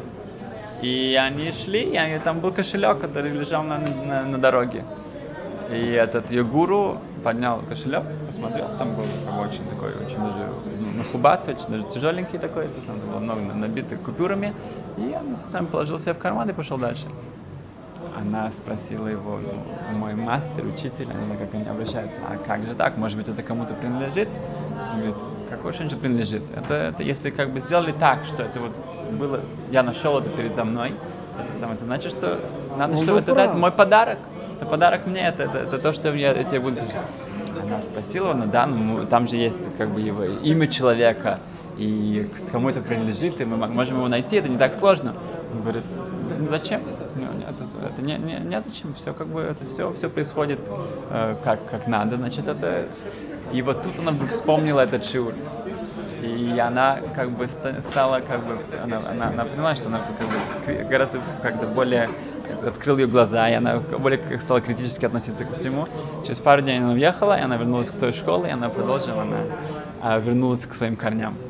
и 0.82 1.18
они 1.22 1.52
шли, 1.52 1.82
и 1.82 1.96
они- 1.96 2.20
там 2.20 2.40
был 2.40 2.52
кошелек, 2.52 3.00
который 3.00 3.32
лежал 3.32 3.64
на, 3.64 3.78
на, 3.80 4.24
на 4.24 4.38
дороге. 4.38 4.84
И 5.72 5.92
этот 5.92 6.32
ее 6.32 6.44
гуру 6.44 6.98
поднял 7.24 7.60
кошелек, 7.68 8.04
посмотрел, 8.28 8.68
там 8.78 8.96
был 8.96 9.04
такой 9.26 9.48
очень 9.48 9.66
такой, 9.68 9.90
очень 9.96 10.18
даже 10.18 10.52
ну, 10.80 10.98
нахубатый, 10.98 11.56
очень 11.56 11.68
даже 11.70 11.84
тяжеленький 11.90 12.38
такой, 12.38 12.68
там 12.86 13.00
было 13.00 13.20
много 13.20 13.42
набитых 13.42 14.00
купюрами, 14.02 14.54
и 14.98 15.16
он 15.20 15.38
сам 15.52 15.66
положил 15.66 15.98
себе 16.00 16.14
в 16.14 16.20
карман 16.20 16.50
и 16.50 16.54
пошел 16.54 16.78
дальше. 16.78 17.06
Она 18.16 18.52
спросила 18.52 19.08
его, 19.08 19.40
ну, 19.40 19.98
мой 19.98 20.14
мастер, 20.14 20.66
учитель, 20.66 21.08
они 21.10 21.38
как 21.38 21.54
они 21.54 21.68
обращаются, 21.68 22.22
а 22.28 22.38
как 22.38 22.64
же 22.66 22.76
так, 22.76 22.98
может 22.98 23.18
быть 23.18 23.28
это 23.28 23.42
кому-то 23.42 23.74
принадлежит? 23.74 24.30
Он 24.94 25.00
говорит, 25.00 25.16
какой 25.50 25.74
что 25.74 25.98
принадлежит? 25.98 26.44
Это, 26.56 26.76
это 26.76 27.04
если 27.04 27.32
как 27.32 27.50
бы 27.50 27.60
сделали 27.60 27.92
так, 27.92 28.24
что 28.26 28.44
это 28.44 28.60
вот 28.60 28.72
было, 29.20 29.42
я 29.72 29.82
нашел 29.84 30.18
это 30.20 30.30
передо 30.30 30.64
мной, 30.64 30.94
это 31.44 31.54
самое, 31.54 31.76
это 31.76 31.86
значит, 31.86 32.12
что 32.12 32.40
надо, 32.78 32.94
Он 32.94 33.04
что 33.04 33.12
был 33.14 33.20
это, 33.20 33.34
прав. 33.34 33.50
это 33.50 33.58
мой 33.58 33.72
подарок. 33.72 34.20
Это 34.56 34.66
подарок 34.66 35.06
мне, 35.06 35.22
это, 35.28 35.44
это, 35.44 35.58
это 35.58 35.80
то, 35.80 35.92
что 35.92 36.14
я, 36.14 36.34
я 36.34 36.44
тебе 36.44 36.60
буду. 36.62 36.78
Она 37.62 37.82
спросила, 37.82 38.34
ну 38.34 38.46
да, 38.46 38.66
ну, 38.66 39.06
там 39.06 39.28
же 39.28 39.36
есть 39.38 39.76
как 39.78 39.90
бы 39.90 40.00
его 40.00 40.24
имя 40.24 40.68
человека, 40.68 41.40
и 41.78 42.30
кому 42.52 42.70
это 42.70 42.80
принадлежит, 42.80 43.42
и 43.42 43.46
мы 43.46 43.58
мо- 43.58 43.68
можем 43.68 43.98
его 43.98 44.08
найти, 44.08 44.38
это 44.38 44.48
не 44.48 44.58
так 44.58 44.74
сложно. 44.74 45.14
Он 45.52 45.62
говорит, 45.62 45.84
ну 46.40 46.48
зачем? 46.48 46.82
Ну, 47.16 47.24
это, 47.50 47.64
это 47.86 48.02
не, 48.02 48.18
не, 48.18 48.40
не 48.40 48.62
зачем, 48.62 48.94
все 48.94 49.14
как 49.14 49.28
бы, 49.28 49.42
это 49.42 49.66
все, 49.66 49.92
все 49.94 50.10
происходит 50.10 50.60
э, 51.10 51.36
как, 51.44 51.66
как 51.70 51.88
надо, 51.88 52.16
значит, 52.16 52.48
это... 52.48 52.86
И 53.52 53.62
вот 53.62 53.84
тут 53.84 54.00
она 54.00 54.12
вдруг 54.12 54.30
вспомнила 54.30 54.82
этот 54.82 55.06
шиур. 55.06 55.34
И 56.18 56.58
она 56.58 57.02
как 57.14 57.36
бы 57.36 57.48
ста- 57.48 57.82
стала 57.82 58.22
как 58.22 58.44
бы, 58.46 58.66
она, 58.72 58.98
она, 59.00 59.30
она 59.30 59.46
поняла, 59.46 59.76
что 59.76 59.90
она 59.90 60.02
как 60.18 60.30
бы 60.30 60.48
гораздо 60.66 61.22
как-то 61.42 61.68
более 61.68 62.14
открыл 62.48 62.98
ее 62.98 63.08
глаза, 63.08 63.50
и 63.50 63.54
она 63.54 63.80
более 63.82 64.18
как 64.20 64.42
стала 64.42 64.62
критически 64.62 65.06
относиться 65.06 65.46
ко 65.46 65.54
всему. 65.54 65.90
Через 66.22 66.40
пару 66.40 66.62
дней 66.62 66.78
она 66.80 66.94
уехала, 66.94 67.38
и 67.38 67.42
она 67.42 67.58
вернулась 67.58 67.90
к 67.92 67.98
той 67.98 68.14
школе, 68.14 68.50
и 68.50 68.54
она 68.54 68.70
продолжила, 68.70 69.24
она 69.24 69.52
а, 70.00 70.20
вернулась 70.20 70.66
к 70.66 70.74
своим 70.74 70.96
корням. 70.98 71.42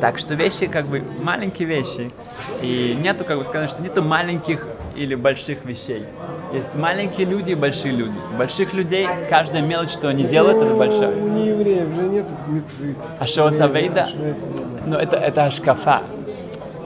Так 0.00 0.18
что 0.18 0.34
вещи 0.34 0.66
как 0.66 0.86
бы 0.86 1.02
маленькие 1.22 1.68
вещи. 1.68 2.10
И 2.60 2.96
нету, 3.00 3.24
как 3.24 3.38
бы 3.38 3.44
сказано, 3.44 3.68
что 3.68 3.82
нету 3.82 4.02
маленьких 4.02 4.66
или 4.96 5.14
больших 5.14 5.64
вещей. 5.64 6.04
Есть 6.52 6.74
маленькие 6.76 7.26
люди 7.26 7.52
и 7.52 7.54
большие 7.54 7.92
люди. 7.92 8.14
Больших 8.38 8.74
людей, 8.74 9.08
каждая 9.28 9.62
мелочь, 9.62 9.90
что 9.90 10.08
они 10.08 10.24
делают, 10.24 10.58
это 10.58 10.70
Ну, 10.70 10.76
большая. 10.76 11.10
У 11.10 11.28
неевреев 11.28 11.94
же 11.94 12.02
нет 12.02 12.26
митцвы. 12.46 12.94
А 13.18 13.26
Шоа 13.26 13.50
Савейда? 13.50 14.08
Но 14.86 14.98
это, 14.98 15.16
это 15.16 15.46
ашкафа. 15.46 16.02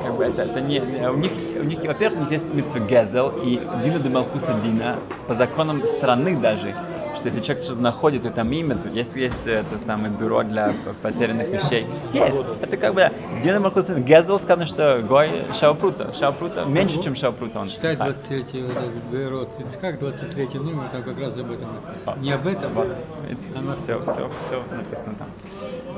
Как 0.03 0.17
бы 0.17 0.25
это, 0.25 0.43
это 0.43 0.61
не, 0.61 0.81
у 0.81 1.17
них, 1.17 1.33
у 1.61 1.65
них, 1.65 1.83
во-первых, 1.85 2.21
у 2.21 2.23
них 2.23 2.31
есть 2.31 2.55
митцу 2.55 2.79
Гезел 2.81 3.33
и 3.43 3.61
Дина 3.85 3.99
де 3.99 4.09
Малхуса 4.09 4.55
Дина, 4.65 4.97
по 5.27 5.35
законам 5.35 5.87
страны 5.87 6.37
даже, 6.37 6.73
что 7.15 7.27
если 7.27 7.41
человек 7.41 7.65
что-то 7.65 7.81
находит, 7.81 8.27
и 8.27 8.31
там 8.31 8.53
имя, 8.53 8.77
то 8.77 8.89
есть, 8.89 9.17
есть 9.17 9.47
это 9.47 9.79
самое 9.79 10.13
бюро 10.13 10.43
для 10.43 10.73
потерянных 11.03 11.49
вещей. 11.49 11.87
Есть. 12.13 12.47
Это 12.61 12.77
как 12.77 12.95
бы 12.95 13.11
Дина 13.43 13.55
де 13.55 13.59
Малхуса 13.59 13.95
Гезел 13.99 14.39
сказано, 14.41 14.67
что 14.67 15.03
Гой 15.09 15.45
Шаупрута. 15.59 16.13
Шаупрута 16.15 16.65
меньше, 16.65 17.03
чем 17.03 17.15
Шаупрута 17.15 17.61
он. 17.61 17.67
Читай 17.67 17.97
хай. 17.97 18.13
23 18.13 18.63
вот 18.63 18.73
этот 18.73 19.05
бюро 19.11 19.47
Ицхак, 19.59 19.99
23 19.99 20.61
номер, 20.61 20.89
там 20.91 21.03
как 21.03 21.19
раз 21.19 21.37
об 21.37 21.51
этом 21.51 21.69
написано. 21.75 22.17
Не 22.21 22.33
об 22.33 22.47
этом, 22.47 22.73
Вот, 22.73 22.97
все, 23.85 24.01
все, 24.03 24.31
все 24.47 24.63
написано 24.77 25.15
там. 25.19 25.29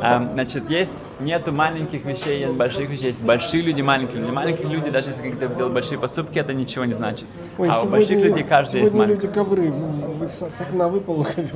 Ам, 0.03 0.31
значит, 0.33 0.71
есть, 0.71 1.05
нету 1.21 1.53
маленьких 1.53 2.05
вещей, 2.05 2.47
нет 2.47 2.55
больших 2.55 2.89
вещей, 2.89 3.07
есть 3.09 3.23
большие 3.23 3.63
люди, 3.63 3.83
маленькие 3.83 4.21
люди. 4.23 4.31
Маленькие 4.31 4.69
люди, 4.69 4.91
даже 4.91 5.11
если 5.11 5.23
какие-то 5.23 5.49
делают 5.49 5.75
большие 5.75 5.99
поступки, 5.99 6.39
это 6.39 6.55
ничего 6.55 6.85
не 6.85 6.95
значит. 6.95 7.27
Ой, 7.59 7.69
а 7.71 7.83
у 7.83 7.87
больших 7.89 8.19
людей 8.23 8.43
каждый 8.45 8.81
есть 8.81 8.93
сегодня 8.93 9.15
люди 9.15 9.27
маленький. 9.27 9.39
ковры 9.39 9.71
в- 9.71 10.25
с, 10.27 10.51
с 10.51 10.61
окна 10.61 10.89
ковер. 11.01 11.51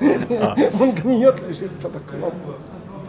А. 0.00 0.56
Он 0.80 0.92
гниет, 0.92 1.40
лежит 1.48 1.70
под 1.78 1.96
окном. 1.96 2.32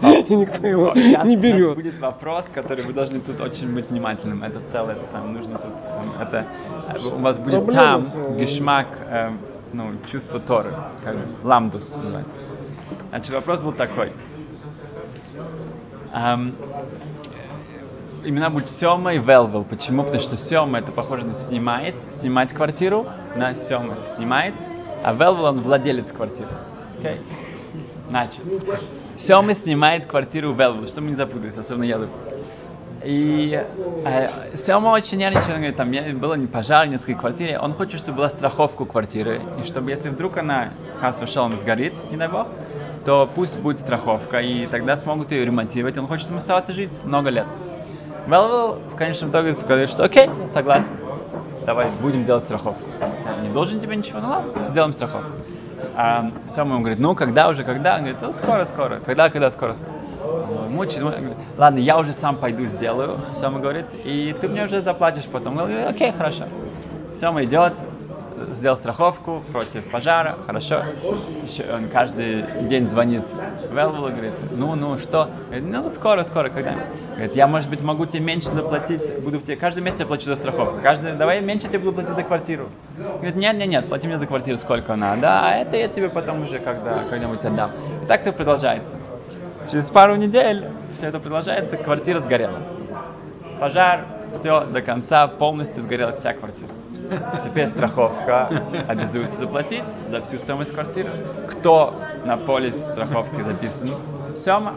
И 0.02 0.36
никто 0.36 0.68
его 0.68 0.92
не 0.94 1.16
у 1.16 1.18
нас 1.18 1.36
берет. 1.36 1.76
будет 1.76 2.00
вопрос, 2.00 2.48
который 2.54 2.84
вы 2.84 2.94
должны 2.94 3.20
тут 3.22 3.40
очень 3.40 3.74
быть 3.74 3.90
внимательным. 3.90 4.44
Это 4.44 4.60
целое, 4.72 4.96
это 4.96 5.08
самое 5.08 5.32
нужно 5.34 5.58
тут. 5.58 5.72
эм, 5.72 6.22
Это 6.22 6.46
э, 6.90 7.08
у 7.08 7.20
вас 7.20 7.38
будет 7.40 7.72
там 7.74 8.06
гешмак, 8.38 8.88
эм, 9.10 9.40
ну 9.74 9.92
чувство 10.12 10.40
Торы, 10.40 10.74
как 11.04 11.16
ламдус 11.44 11.96
называется. 11.96 12.40
Значит, 13.10 13.34
вопрос 13.34 13.62
был 13.62 13.72
такой. 13.72 14.12
Ам, 16.12 16.54
имена 18.24 18.50
будут 18.50 18.68
Сема 18.68 19.14
и 19.14 19.18
Велвел. 19.18 19.64
Почему? 19.64 20.04
Потому 20.04 20.22
что 20.22 20.36
Сема 20.38 20.80
это 20.80 20.92
похоже 20.92 21.26
на 21.26 21.34
снимает, 21.34 21.96
снимать 22.10 22.52
квартиру, 22.52 23.06
на 23.36 23.54
Сема 23.56 23.94
это 23.94 24.16
снимает, 24.16 24.56
а 25.06 25.14
Велвел 25.14 25.46
он 25.46 25.60
владелец 25.60 26.12
квартиры. 26.12 26.50
Окей? 26.98 27.22
Значит, 28.10 28.42
Сема 29.16 29.54
снимает 29.54 30.08
квартиру 30.08 30.52
Велвел, 30.52 30.88
чтобы 30.88 31.10
не 31.10 31.16
запутались, 31.16 31.60
особенно 31.60 31.84
я 31.84 32.00
тут. 32.00 32.10
И 33.04 33.64
э, 34.04 34.28
Сема 34.56 34.90
очень 34.90 35.20
нервничает, 35.20 35.50
он 35.50 35.58
говорит, 35.58 35.76
там 35.76 36.20
было 36.20 36.34
не 36.34 36.48
пожар 36.48 36.88
в 36.88 36.90
нескольких 36.90 37.20
квартире, 37.20 37.60
он 37.60 37.74
хочет, 37.74 38.00
чтобы 38.00 38.18
была 38.18 38.30
страховка 38.32 38.86
квартиры, 38.86 39.42
и 39.62 39.64
чтобы 39.64 39.92
если 39.92 40.10
вдруг 40.10 40.38
она, 40.38 40.70
хас 41.00 41.22
вышел, 41.22 41.48
сгорит, 41.56 41.94
не 42.10 42.18
дай 42.18 42.28
бог, 42.28 42.48
то 43.06 43.30
пусть 43.36 43.60
будет 43.60 43.78
страховка, 43.78 44.40
и 44.40 44.66
тогда 44.66 44.98
смогут 44.98 45.32
ее 45.32 45.46
ремонтировать, 45.46 46.00
он 46.00 46.08
хочет 46.08 46.32
им 46.32 46.38
оставаться 46.38 46.74
жить 46.74 46.90
много 47.04 47.30
лет. 47.30 47.48
Велвел 48.26 48.80
в 48.92 48.96
конечном 48.96 49.30
итоге 49.30 49.54
говорит, 49.54 49.92
что 49.92 50.04
окей, 50.04 50.32
согласен, 50.52 50.96
давай 51.66 51.88
будем 52.02 52.24
делать 52.24 52.44
страховку. 52.44 52.88
Я 53.02 53.42
не 53.42 53.54
должен 53.54 53.80
тебе 53.80 53.96
ничего, 53.96 54.20
ну 54.20 54.30
ладно, 54.30 54.52
сделаем 54.70 54.94
страховку. 54.94 55.32
А 55.96 56.32
Сема 56.46 56.74
ему 56.74 56.80
говорит, 56.80 57.00
ну 57.00 57.16
когда 57.16 57.50
уже, 57.50 57.64
когда? 57.64 57.96
Он 57.96 58.02
говорит, 58.02 58.18
ну 58.22 58.34
скоро, 58.34 58.66
скоро. 58.66 59.00
Когда, 59.00 59.30
когда, 59.30 59.52
скоро, 59.52 59.74
скоро. 59.74 59.92
Он 60.68 60.76
говорит, 60.76 61.38
ладно, 61.58 61.80
я 61.80 61.98
уже 61.98 62.14
сам 62.14 62.38
пойду 62.38 62.66
сделаю. 62.66 63.20
Сема 63.36 63.60
говорит, 63.60 63.86
и 64.04 64.36
ты 64.40 64.48
мне 64.48 64.64
уже 64.64 64.82
заплатишь 64.82 65.26
потом. 65.26 65.58
Он 65.58 65.68
говорит, 65.68 65.88
окей, 65.88 66.12
хорошо. 66.12 66.46
Сема 67.14 67.44
идет, 67.44 67.74
сделал 68.52 68.78
страховку 68.78 69.44
против 69.52 69.90
пожара, 69.92 70.38
хорошо. 70.46 70.82
Еще 71.44 71.66
он 71.72 71.88
каждый 71.90 72.44
день 72.68 72.88
звонит 72.88 73.24
Велвелу, 73.72 74.10
говорит, 74.10 74.34
ну, 74.52 74.76
ну, 74.76 74.98
что? 74.98 75.30
Говорит, 75.48 75.66
ну, 75.68 75.90
скоро, 75.90 76.24
скоро, 76.24 76.50
когда? 76.50 76.76
Говорит, 77.12 77.36
я, 77.36 77.48
может 77.48 77.70
быть, 77.70 77.82
могу 77.82 78.06
тебе 78.06 78.22
меньше 78.22 78.50
заплатить, 78.50 79.02
буду 79.24 79.40
тебе, 79.40 79.56
каждый 79.56 79.84
месяц 79.84 80.02
я 80.02 80.06
плачу 80.06 80.26
за 80.26 80.36
страховку, 80.36 80.80
каждый, 80.82 81.14
давай 81.14 81.42
меньше 81.42 81.68
тебе 81.68 81.80
буду 81.80 81.94
платить 81.94 82.16
за 82.16 82.24
квартиру. 82.24 82.70
Говорит, 82.98 83.36
нет, 83.36 83.56
нет, 83.58 83.68
нет, 83.68 83.88
плати 83.88 84.08
мне 84.08 84.18
за 84.18 84.28
квартиру 84.28 84.58
сколько 84.58 84.96
надо, 84.96 85.40
а 85.42 85.52
это 85.52 85.78
я 85.78 85.88
тебе 85.88 86.10
потом 86.10 86.44
уже 86.44 86.60
когда, 86.60 87.04
когда-нибудь 87.10 87.44
отдам. 87.46 87.72
И 88.04 88.06
так 88.06 88.22
это 88.22 88.34
продолжается. 88.34 88.98
Через 89.72 89.90
пару 89.90 90.16
недель 90.16 90.66
все 90.98 91.08
это 91.08 91.20
продолжается, 91.20 91.78
квартира 91.78 92.20
сгорела. 92.20 92.60
Пожар, 93.60 94.06
все 94.34 94.66
до 94.66 94.82
конца, 94.82 95.28
полностью 95.28 95.84
сгорела 95.84 96.14
вся 96.14 96.34
квартира. 96.34 96.70
Теперь 97.44 97.68
страховка 97.68 98.50
обязуется 98.88 99.40
заплатить 99.40 99.84
за 100.10 100.22
всю 100.22 100.40
стоимость 100.40 100.74
квартиры. 100.74 101.12
Кто 101.50 101.94
на 102.26 102.38
полис 102.38 102.76
страховки 102.76 103.42
записан? 103.42 103.90
Сема. 104.36 104.76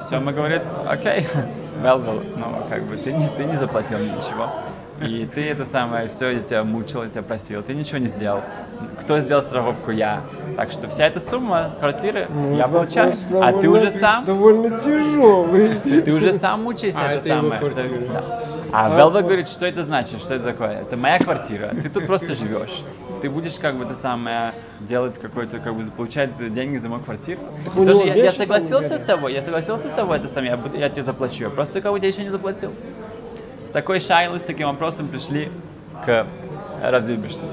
Сема 0.00 0.32
говорит, 0.32 0.62
окей, 0.86 1.26
Велвел, 1.82 2.22
ну 2.36 2.46
как 2.70 2.82
бы 2.84 2.96
ты 2.96 3.12
не, 3.12 3.28
ты 3.28 3.44
не 3.44 3.56
заплатил 3.56 3.98
ничего. 3.98 4.48
И 5.06 5.26
ты 5.26 5.48
это 5.48 5.64
самое, 5.64 6.08
все, 6.08 6.30
я 6.30 6.40
тебя 6.40 6.64
мучил, 6.64 7.02
я 7.02 7.10
тебя 7.10 7.22
просил, 7.22 7.62
ты 7.62 7.74
ничего 7.74 7.98
не 7.98 8.08
сделал. 8.08 8.40
Кто 9.00 9.20
сделал 9.20 9.42
страховку? 9.42 9.90
Я. 9.90 10.22
Так 10.56 10.70
что 10.70 10.88
вся 10.88 11.06
эта 11.06 11.20
сумма 11.20 11.70
квартиры 11.78 12.26
Ну, 12.28 12.56
я 12.56 12.68
получаю. 12.68 13.12
А 13.40 13.52
ты 13.52 13.68
уже 13.68 13.90
сам 13.90 14.24
Довольно 14.24 14.78
тяжелый. 14.78 16.02
ты 16.02 16.12
уже 16.12 16.32
сам 16.32 16.62
мучайся, 16.64 17.00
А, 17.00 17.12
это, 17.12 17.18
это 17.18 17.28
самое. 17.28 17.60
Да. 18.12 18.42
А 18.72 18.86
А, 18.86 19.10
говорит, 19.10 19.48
что 19.48 19.66
это 19.66 19.82
значит, 19.82 20.20
что 20.20 20.34
это 20.34 20.44
такое? 20.44 20.80
Это 20.80 20.96
моя 20.96 21.18
квартира, 21.18 21.68
ты 21.82 21.90
тут 21.90 22.06
просто 22.06 22.32
живешь. 22.32 22.82
Ты 23.20 23.28
будешь 23.28 23.58
как 23.58 23.76
бы 23.76 23.84
это 23.84 23.94
самое 23.94 24.54
делать 24.80 25.18
какой-то, 25.18 25.58
как 25.58 25.76
бы 25.76 25.84
получать 25.90 26.30
деньги 26.54 26.78
за 26.78 26.88
мою 26.88 27.02
квартиру. 27.02 27.40
Тоже 27.74 28.04
я, 28.04 28.14
я 28.14 28.32
согласился 28.32 28.98
с 28.98 29.02
тобой, 29.02 29.34
я 29.34 29.42
согласился 29.42 29.88
с 29.88 29.92
тобой, 29.92 30.16
это 30.16 30.28
самое, 30.28 30.58
я, 30.74 30.80
я 30.80 30.88
тебе 30.88 31.02
заплачу. 31.02 31.44
Я 31.44 31.50
просто 31.50 31.82
кого 31.82 31.98
тебе 31.98 32.08
еще 32.08 32.24
не 32.24 32.30
заплатил. 32.30 32.72
С 33.64 33.70
такой 33.70 34.00
шайлой, 34.00 34.40
с 34.40 34.44
таким 34.44 34.66
вопросом 34.68 35.08
пришли 35.08 35.50
к 36.04 36.26
Равзюбишту. 36.82 37.44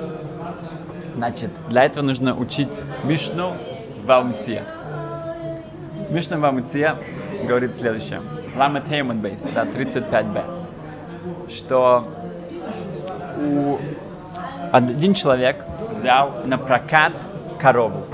Значит, 1.16 1.52
для 1.68 1.84
этого 1.84 2.04
нужно 2.04 2.36
учить 2.36 2.82
Мишну 3.04 3.54
в 4.04 4.12
Алмте. 4.12 4.64
Мишна 6.10 6.38
в 6.38 6.46
Амуция 6.46 6.98
говорит 7.48 7.76
следующее. 7.76 8.22
Лама 8.56 8.82
Теймон 8.82 9.20
Бейс, 9.20 9.42
да, 9.54 9.66
35б. 9.66 10.44
Что 11.50 12.08
у 13.38 13.78
один 14.72 15.14
человек 15.14 15.66
взял 15.92 16.42
на 16.46 16.58
прокат 16.58 17.14
корову. 17.60 18.06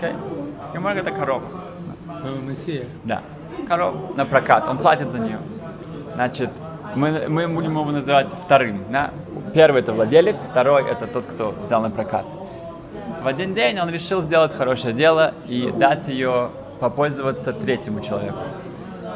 Okay? 0.00 0.14
Гемора 0.72 0.94
это 0.94 1.12
корова. 1.12 1.44
Мессия. 2.46 2.84
Да. 3.04 3.22
Корову 3.68 4.14
на 4.16 4.24
прокат. 4.24 4.68
Он 4.68 4.78
платит 4.78 5.12
за 5.12 5.18
нее. 5.18 5.38
Значит, 6.14 6.50
мы, 6.94 7.28
мы 7.28 7.48
будем 7.48 7.72
его 7.72 7.84
называть 7.90 8.30
вторым. 8.30 8.84
Да? 8.90 9.10
первый 9.54 9.82
это 9.82 9.92
владелец, 9.92 10.36
второй 10.42 10.84
это 10.90 11.06
тот, 11.06 11.26
кто 11.26 11.50
взял 11.50 11.80
на 11.80 11.90
прокат. 11.90 12.26
В 13.22 13.26
один 13.26 13.54
день 13.54 13.78
он 13.78 13.88
решил 13.88 14.20
сделать 14.20 14.52
хорошее 14.52 14.92
дело 14.92 15.34
и 15.46 15.72
дать 15.78 16.08
ее 16.08 16.50
попользоваться 16.80 17.52
третьему 17.52 18.00
человеку. 18.00 18.38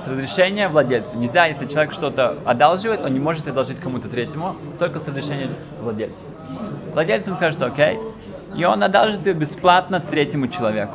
С 0.04 0.08
разрешения 0.08 0.68
владельца. 0.68 1.16
Нельзя, 1.16 1.46
если 1.46 1.66
человек 1.66 1.92
что-то 1.92 2.38
одалживает, 2.44 3.04
он 3.04 3.12
не 3.12 3.20
может 3.20 3.48
одолжить 3.48 3.80
кому-то 3.80 4.08
третьему, 4.08 4.56
только 4.78 5.00
с 5.00 5.08
разрешения 5.08 5.48
владельца. 5.80 6.16
Владелец 6.94 7.26
ему 7.26 7.36
скажет, 7.36 7.58
что 7.58 7.66
окей, 7.66 7.98
и 8.56 8.64
он 8.64 8.82
одалжит 8.82 9.26
ее 9.26 9.34
бесплатно 9.34 10.00
третьему 10.00 10.48
человеку. 10.48 10.94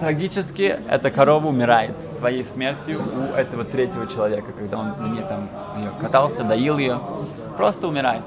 Трагически 0.00 0.80
эта 0.88 1.10
корова 1.10 1.46
умирает 1.46 2.02
своей 2.02 2.44
смертью 2.44 3.00
у 3.02 3.34
этого 3.34 3.64
третьего 3.64 4.06
человека, 4.06 4.52
когда 4.52 4.78
он 4.78 4.94
на 4.98 5.06
ней 5.08 5.22
там 5.22 5.48
ее 5.78 5.92
катался, 6.00 6.42
доил 6.42 6.78
ее, 6.78 7.00
просто 7.56 7.86
умирает. 7.86 8.24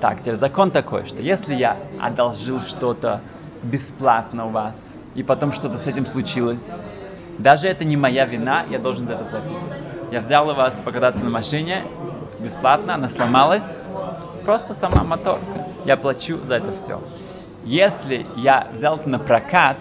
Так, 0.00 0.20
теперь 0.20 0.34
закон 0.34 0.70
такой, 0.70 1.04
что 1.04 1.22
если 1.22 1.54
я 1.54 1.76
одолжил 2.00 2.62
что-то 2.62 3.20
бесплатно 3.62 4.46
у 4.46 4.50
вас, 4.50 4.94
и 5.14 5.22
потом 5.22 5.52
что-то 5.52 5.78
с 5.78 5.86
этим 5.86 6.06
случилось, 6.06 6.80
даже 7.38 7.68
это 7.68 7.84
не 7.84 7.96
моя 7.96 8.26
вина, 8.26 8.64
я 8.70 8.78
должен 8.78 9.06
за 9.06 9.14
это 9.14 9.24
платить. 9.24 9.56
Я 10.10 10.20
взял 10.20 10.48
у 10.48 10.54
вас 10.54 10.80
покататься 10.84 11.24
на 11.24 11.30
машине 11.30 11.84
бесплатно, 12.40 12.94
она 12.94 13.08
сломалась, 13.08 13.64
просто 14.44 14.74
сама 14.74 15.04
моторка. 15.04 15.66
Я 15.84 15.96
плачу 15.96 16.38
за 16.44 16.56
это 16.56 16.72
все. 16.72 17.00
Если 17.64 18.26
я 18.36 18.68
взял 18.72 18.96
это 18.96 19.08
на 19.08 19.18
прокат, 19.18 19.78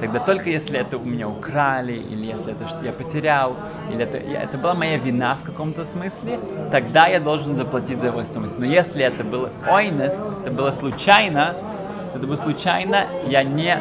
тогда 0.00 0.18
только 0.18 0.50
если 0.50 0.78
это 0.78 0.96
у 0.98 1.04
меня 1.04 1.28
украли, 1.28 1.92
или 1.92 2.26
если 2.26 2.52
это 2.52 2.66
что 2.68 2.84
я 2.84 2.92
потерял, 2.92 3.56
или 3.90 4.02
это, 4.02 4.16
это 4.16 4.58
была 4.58 4.74
моя 4.74 4.96
вина 4.96 5.36
в 5.36 5.42
каком-то 5.44 5.84
смысле, 5.84 6.40
тогда 6.70 7.06
я 7.06 7.20
должен 7.20 7.54
заплатить 7.54 8.00
за 8.00 8.08
его 8.08 8.24
стоимость. 8.24 8.58
Но 8.58 8.64
если 8.64 9.04
это 9.04 9.22
было 9.24 9.50
ойнес, 9.68 10.28
это 10.44 10.50
было 10.50 10.70
случайно, 10.70 11.54
если 12.04 12.18
это 12.18 12.26
было 12.26 12.36
случайно, 12.36 13.06
я 13.26 13.44
не 13.44 13.76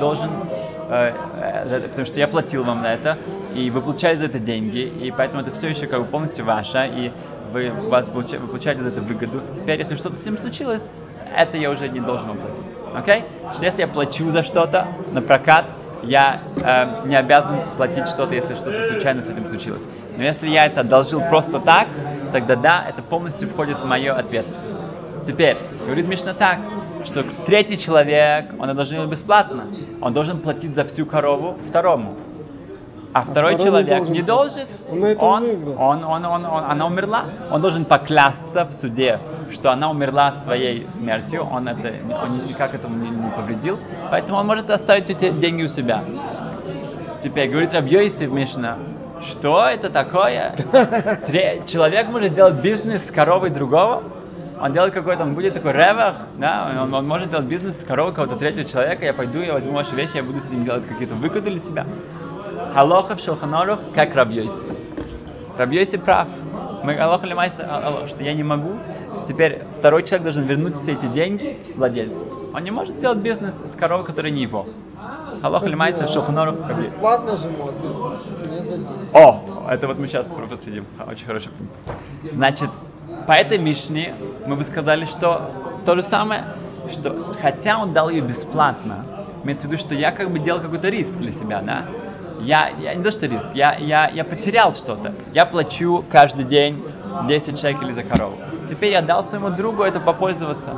должен, 0.00 0.30
э, 0.88 1.12
э, 1.36 1.80
потому 1.88 2.06
что 2.06 2.18
я 2.18 2.26
платил 2.26 2.64
вам 2.64 2.82
на 2.82 2.94
это, 2.94 3.18
и 3.54 3.70
вы 3.70 3.80
получали 3.82 4.16
за 4.16 4.26
это 4.26 4.38
деньги, 4.38 4.78
и 4.78 5.12
поэтому 5.16 5.42
это 5.42 5.52
все 5.52 5.68
еще 5.68 5.86
как 5.86 6.00
бы 6.00 6.06
полностью 6.06 6.44
ваше, 6.44 6.90
и 6.92 7.12
вы, 7.52 7.70
вас 7.70 8.08
получаете, 8.08 8.38
вы 8.38 8.48
получаете 8.48 8.82
за 8.82 8.88
это 8.88 9.00
выгоду. 9.00 9.40
Теперь, 9.52 9.78
если 9.78 9.96
что-то 9.96 10.16
с 10.16 10.24
ним 10.24 10.38
случилось, 10.38 10.86
это 11.36 11.56
я 11.56 11.70
уже 11.70 11.88
не 11.88 12.00
должен 12.00 12.28
вам 12.28 12.38
платить. 12.38 12.79
Окей? 12.94 13.20
Okay? 13.20 13.62
Если 13.62 13.82
я 13.82 13.88
плачу 13.88 14.30
за 14.30 14.42
что-то 14.42 14.88
на 15.12 15.22
прокат, 15.22 15.66
я 16.02 16.40
э, 16.56 17.06
не 17.06 17.16
обязан 17.16 17.60
платить 17.76 18.08
что-то, 18.08 18.34
если 18.34 18.54
что-то 18.54 18.82
случайно 18.82 19.22
с 19.22 19.28
этим 19.28 19.44
случилось. 19.44 19.86
Но 20.16 20.22
если 20.22 20.48
я 20.48 20.66
это 20.66 20.80
одолжил 20.80 21.20
просто 21.20 21.60
так, 21.60 21.88
тогда 22.32 22.56
да, 22.56 22.86
это 22.88 23.02
полностью 23.02 23.48
входит 23.48 23.82
в 23.82 23.86
мою 23.86 24.14
ответственность. 24.14 24.86
Теперь, 25.26 25.56
говорит 25.84 26.08
Мишна 26.08 26.32
так, 26.34 26.58
что 27.04 27.24
третий 27.46 27.78
человек, 27.78 28.50
он 28.58 28.70
одолжил 28.70 29.06
бесплатно, 29.06 29.64
он 30.00 30.12
должен 30.12 30.38
платить 30.38 30.74
за 30.74 30.84
всю 30.84 31.06
корову 31.06 31.56
второму. 31.68 32.14
А, 33.12 33.20
а 33.20 33.22
второй, 33.22 33.58
человек 33.58 34.08
не 34.08 34.22
должен, 34.22 34.66
не 34.88 35.14
должен 35.14 35.20
он, 35.20 35.64
он, 35.78 36.04
он, 36.04 36.24
он, 36.24 36.46
он, 36.46 36.64
она 36.64 36.86
умерла, 36.86 37.24
он 37.50 37.60
должен 37.60 37.84
поклясться 37.84 38.64
в 38.64 38.72
суде, 38.72 39.18
что 39.52 39.70
она 39.70 39.90
умерла 39.90 40.30
своей 40.32 40.86
смертью, 40.90 41.42
он 41.42 41.68
это, 41.68 41.92
он 42.22 42.44
никак 42.46 42.74
этому 42.74 42.96
не, 42.96 43.10
не 43.10 43.30
повредил, 43.30 43.78
поэтому 44.10 44.38
он 44.38 44.46
может 44.46 44.70
оставить 44.70 45.10
эти 45.10 45.30
деньги 45.30 45.62
у 45.62 45.68
себя. 45.68 46.04
Теперь 47.22 47.50
говорит 47.50 47.74
Рабьёйси 47.74 48.24
в 48.24 48.32
Мишна, 48.32 48.78
что 49.20 49.66
это 49.66 49.90
такое? 49.90 50.54
Человек 51.66 52.08
может 52.08 52.32
делать 52.32 52.62
бизнес 52.62 53.06
с 53.06 53.10
коровой 53.10 53.50
другого? 53.50 54.02
Он 54.60 54.72
делает 54.72 54.92
какой-то, 54.92 55.22
он 55.22 55.34
будет 55.34 55.54
такой 55.54 55.72
ревах, 55.72 56.16
да, 56.36 56.82
он, 56.82 56.92
он 56.92 57.08
может 57.08 57.30
делать 57.30 57.46
бизнес 57.46 57.80
с 57.80 57.84
коровой 57.84 58.12
кого-то 58.12 58.36
третьего 58.36 58.66
человека, 58.66 59.06
я 59.06 59.14
пойду, 59.14 59.40
я 59.40 59.54
возьму 59.54 59.72
ваши 59.72 59.94
вещи, 59.96 60.16
я 60.16 60.22
буду 60.22 60.38
с 60.38 60.50
ним 60.50 60.64
делать 60.64 60.86
какие-то 60.86 61.14
выгоды 61.14 61.50
для 61.50 61.58
себя. 61.58 61.86
Халоха 62.74 63.16
в 63.16 63.20
Шелханорух, 63.20 63.78
как 63.94 64.14
Рабьёйси. 64.14 64.66
Рабьёйси 65.56 65.96
прав. 65.96 66.28
Мы 66.82 66.96
Аллаху 66.96 67.26
лимайся, 67.26 68.06
что 68.08 68.22
я 68.22 68.34
не 68.34 68.42
могу. 68.42 68.70
Теперь 69.26 69.62
второй 69.76 70.02
человек 70.02 70.22
должен 70.22 70.44
вернуть 70.44 70.78
все 70.78 70.92
эти 70.92 71.06
деньги 71.06 71.58
владельцу. 71.76 72.26
Он 72.54 72.64
не 72.64 72.70
может 72.70 72.98
делать 72.98 73.18
бизнес 73.18 73.54
с 73.54 73.76
коровой, 73.76 74.04
которая 74.04 74.32
не 74.32 74.42
его. 74.42 74.66
Аллаху 75.42 75.66
лимайся, 75.66 76.06
Шелханорух. 76.06 76.56
Бесплатно 76.78 77.36
же 77.36 77.48
можно. 77.50 78.16
О, 79.12 79.66
это 79.70 79.86
вот 79.86 79.98
мы 79.98 80.08
сейчас 80.08 80.28
проследим. 80.28 80.86
Очень 81.06 81.26
хороший 81.26 81.50
пункт. 81.52 81.74
Значит, 82.32 82.70
по 83.26 83.32
этой 83.32 83.58
Мишне 83.58 84.14
мы 84.46 84.56
бы 84.56 84.64
сказали, 84.64 85.04
что 85.04 85.50
то 85.84 85.94
же 85.94 86.02
самое, 86.02 86.44
что 86.90 87.36
хотя 87.40 87.78
он 87.78 87.92
дал 87.92 88.10
ее 88.10 88.22
бесплатно, 88.22 89.04
имеется 89.44 89.66
в 89.66 89.70
виду, 89.70 89.80
что 89.80 89.94
я 89.94 90.12
как 90.12 90.30
бы 90.30 90.38
делал 90.38 90.60
какой-то 90.60 90.88
риск 90.88 91.18
для 91.18 91.32
себя, 91.32 91.62
да? 91.62 91.84
Я, 92.40 92.70
я 92.80 92.94
не 92.94 93.02
то 93.02 93.10
что 93.10 93.26
риск, 93.26 93.50
я, 93.54 93.76
я, 93.76 94.08
я 94.08 94.24
потерял 94.24 94.74
что-то. 94.74 95.12
Я 95.32 95.46
плачу 95.46 96.04
каждый 96.10 96.44
день 96.44 96.82
10 97.26 97.58
шекелей 97.58 97.92
за 97.92 98.02
корову. 98.02 98.36
Теперь 98.68 98.92
я 98.92 99.02
дал 99.02 99.24
своему 99.24 99.50
другу 99.50 99.82
это 99.82 100.00
попользоваться. 100.00 100.70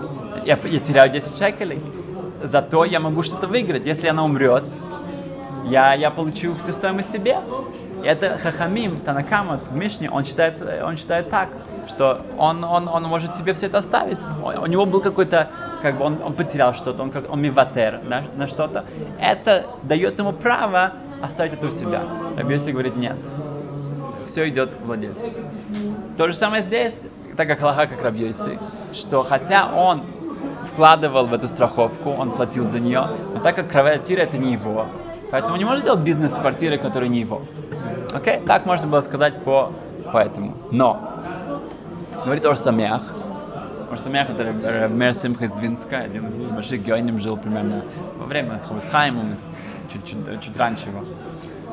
Я, 0.45 0.59
я 0.63 0.79
теряю 0.81 1.11
10 1.11 1.37
шекелей. 1.37 1.81
Зато 2.43 2.85
я 2.85 3.01
могу 3.01 3.23
что-то 3.23 3.47
выиграть. 3.47 3.87
Если 3.87 4.09
она 4.09 4.25
умрет, 4.25 4.65
я, 5.65 5.95
я 5.95 6.11
получу 6.11 6.55
всю 6.55 6.73
стоимость 6.73 7.13
себе. 7.13 7.39
И 8.03 8.07
это 8.07 8.37
Хахамим, 8.37 9.01
Танакама, 9.01 9.61
в 9.71 9.77
Мишне, 9.77 10.11
он 10.11 10.25
считает, 10.25 10.61
он 10.83 10.97
считает 10.97 11.31
так, 11.31 11.51
что 11.87 12.23
он, 12.37 12.65
он, 12.65 12.89
он 12.89 13.05
может 13.05 13.37
себе 13.37 13.53
все 13.53 13.67
это 13.67 13.79
оставить. 13.79 14.19
У 14.43 14.67
него 14.67 14.87
был 14.87 15.01
какой-то, 15.01 15.51
как 15.83 15.99
бы 15.99 16.05
он, 16.05 16.19
он 16.21 16.33
потерял 16.33 16.75
что-то, 16.75 17.05
он, 17.05 17.13
как, 17.13 17.31
он 17.31 17.41
миватер 17.41 18.01
на, 18.03 18.25
на 18.35 18.49
что-то. 18.49 18.85
Это 19.21 19.67
дает 19.85 20.19
ему 20.19 20.33
право 20.33 20.95
оставить 21.23 21.55
это 21.55 21.67
у 21.67 21.71
себя. 21.71 22.03
Рабиоси 22.37 22.71
говорит 22.71 22.97
нет. 22.97 23.17
Все 24.27 24.49
идет 24.49 24.77
владельцу. 24.85 25.31
То 26.19 26.27
же 26.27 26.35
самое 26.35 26.63
здесь, 26.63 27.01
так 27.37 27.49
как 27.49 27.63
Аллаха, 27.63 27.87
как 27.87 28.03
Рабьёйси, 28.03 28.59
что 28.93 29.23
хотя 29.23 29.73
он 29.75 30.05
вкладывал 30.73 31.27
в 31.27 31.35
эту 31.35 31.49
страховку, 31.49 32.11
он 32.11 32.33
платил 32.33 32.69
за 32.69 32.81
нее, 32.81 33.07
но 33.35 33.41
так 33.41 33.57
как 33.57 33.71
квартира 33.71 34.21
это 34.21 34.39
не 34.39 34.53
его, 34.53 34.87
поэтому 35.31 35.57
не 35.57 35.65
может 35.65 35.85
делать 35.85 36.01
бизнес 36.01 36.33
с 36.33 36.39
квартирой, 36.39 36.79
которая 36.79 37.09
не 37.09 37.21
его. 37.21 37.43
Окей? 38.13 38.37
Okay? 38.37 38.47
Так 38.47 38.67
можно 38.67 38.87
было 38.89 39.01
сказать 39.01 39.43
по, 39.43 39.73
по 40.13 40.19
этому. 40.19 40.55
Но, 40.71 41.11
говорит 42.25 42.45
Ор 42.45 42.57
Самях 43.99 44.31
это 44.31 44.89
Мер 44.89 45.15
Симха 45.15 45.45
из 45.45 45.53
Двинска, 45.53 45.99
один 45.99 46.27
из 46.27 46.35
больших 46.35 46.85
геоним 46.85 47.19
жил 47.21 47.37
примерно 47.37 47.85
во 48.19 48.25
время 48.27 48.59
с 48.59 48.69
чуть, 49.93 50.17
чуть 50.41 50.57
раньше 50.57 50.89
его. 50.89 51.05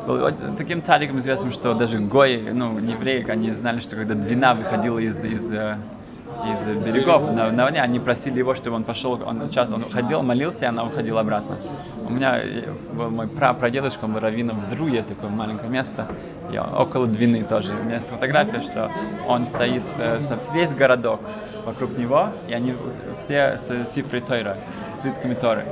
Был 0.08 0.32
таким 0.58 0.82
цариком 0.82 1.20
известным, 1.20 1.52
что 1.52 1.74
даже 1.74 2.00
гои, 2.00 2.50
ну, 2.52 2.80
евреи, 2.80 3.30
они 3.30 3.52
знали, 3.52 3.80
что 3.80 3.96
когда 3.96 4.16
Двина 4.16 4.56
выходила 4.56 4.98
из, 4.98 5.24
из, 5.24 5.52
э, 5.52 5.78
из 6.46 6.84
берегов 6.84 7.32
на, 7.32 7.52
на 7.52 7.64
войне, 7.64 7.82
они 7.82 8.00
просили 8.00 8.40
его, 8.40 8.56
чтобы 8.56 8.78
он 8.78 8.84
пошел, 8.84 9.20
он 9.26 9.50
час 9.50 9.72
он 9.72 9.84
ходил, 9.84 10.22
молился, 10.22 10.66
и 10.66 10.68
она 10.68 10.84
уходила 10.84 11.22
обратно. 11.22 11.58
У 12.06 12.12
меня 12.12 12.42
был 12.94 13.10
мой 13.10 13.28
прадедушка, 13.28 14.06
он 14.06 14.14
был 14.14 14.20
раввином 14.20 14.60
в 14.62 14.70
Друе, 14.70 15.04
такое 15.04 15.30
маленькое 15.30 15.70
место, 15.70 16.08
и 16.52 16.58
около 16.58 17.08
Двины 17.08 17.44
тоже. 17.44 17.74
У 17.74 17.84
меня 17.84 17.96
есть 17.96 18.10
фотография, 18.10 18.62
что 18.62 18.92
он 19.28 19.46
стоит, 19.46 19.84
э, 19.98 20.20
весь 20.54 20.74
городок 20.74 21.22
вокруг 21.66 21.98
него, 21.98 22.30
и 22.48 22.54
они 22.54 22.76
все 23.18 23.58
с 23.58 23.86
Сифрой 23.94 24.22
Тойра, 24.22 24.58
с 24.98 25.02
свитками 25.02 25.34
Торы 25.34 25.66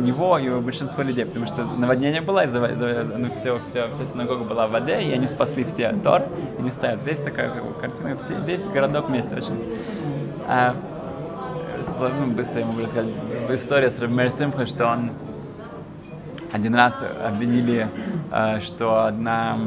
у 0.00 0.02
него 0.02 0.38
и 0.38 0.48
у 0.48 0.60
большинства 0.60 1.04
людей, 1.04 1.26
потому 1.26 1.46
что 1.46 1.64
наводнение 1.64 2.22
было, 2.22 2.46
из-за, 2.46 2.58
ну, 2.58 3.30
все, 3.34 3.60
все, 3.60 3.86
вся 3.88 4.06
синагога 4.06 4.44
была 4.44 4.66
в 4.66 4.70
воде, 4.70 5.02
и 5.02 5.12
они 5.12 5.28
спасли 5.28 5.64
все 5.64 5.92
Тор, 6.02 6.22
и 6.58 6.62
не 6.62 6.70
стоят. 6.70 7.04
Весь 7.04 7.20
такая 7.20 7.52
картина, 7.80 8.16
весь 8.46 8.64
городок 8.64 9.08
вместе 9.08 9.36
очень. 9.36 9.62
А, 10.48 10.74
ну, 11.98 12.32
быстро 12.34 12.60
ему 12.60 12.80
рассказать 12.80 13.12
история 13.50 13.90
с 13.90 14.00
Рабмер 14.00 14.30
Симхой, 14.30 14.66
что 14.66 14.86
он 14.86 15.10
один 16.50 16.74
раз 16.74 17.04
обвинили, 17.24 17.88
э, 18.32 18.60
что 18.60 19.04
одна 19.04 19.58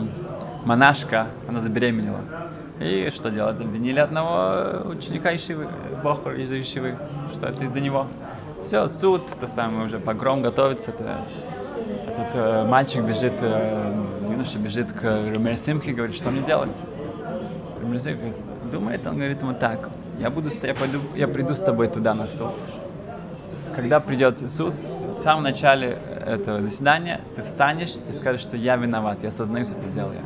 монашка, 0.65 1.27
она 1.47 1.61
забеременела. 1.61 2.21
И 2.79 3.11
что 3.13 3.29
делать? 3.29 3.61
Обвинили 3.61 3.99
одного 3.99 4.89
ученика 4.89 5.33
Ишивы, 5.35 5.67
Бохор 6.03 6.33
из 6.33 6.51
Ишивы, 6.51 6.97
что 7.33 7.47
это 7.47 7.63
из-за 7.65 7.79
него. 7.79 8.07
Все, 8.63 8.87
суд, 8.87 9.23
то 9.39 9.47
самое 9.47 9.85
уже 9.85 9.99
погром 9.99 10.41
готовится. 10.41 10.91
Это, 10.91 11.17
этот 12.07 12.35
э, 12.35 12.65
мальчик 12.65 13.03
бежит, 13.03 13.33
э, 13.41 13.93
юноша 14.29 14.57
бежит 14.57 14.93
к 14.93 15.03
Румер 15.33 15.57
Симхе 15.57 15.91
и 15.91 15.93
говорит, 15.93 16.15
что 16.15 16.31
мне 16.31 16.41
делать? 16.41 16.75
Румер 17.81 17.99
Симхе 17.99 18.31
думает, 18.71 19.05
он 19.05 19.17
говорит 19.17 19.41
ему 19.41 19.53
так, 19.53 19.89
я 20.19 20.29
буду, 20.29 20.49
я, 20.61 20.73
пойду, 20.73 20.99
я 21.15 21.27
приду 21.27 21.55
с 21.55 21.59
тобой 21.59 21.89
туда 21.89 22.13
на 22.13 22.25
суд. 22.25 22.53
Когда 23.75 23.99
придет 23.99 24.49
суд, 24.49 24.73
в 25.09 25.13
самом 25.13 25.43
начале 25.43 25.97
этого 26.25 26.61
заседания 26.61 27.19
ты 27.35 27.41
встанешь 27.43 27.95
и 28.09 28.13
скажешь, 28.13 28.41
что 28.41 28.55
я 28.55 28.77
виноват, 28.77 29.23
я 29.23 29.29
осознаю, 29.29 29.65
что 29.65 29.75
это 29.75 29.87
сделал 29.87 30.11
я. 30.13 30.21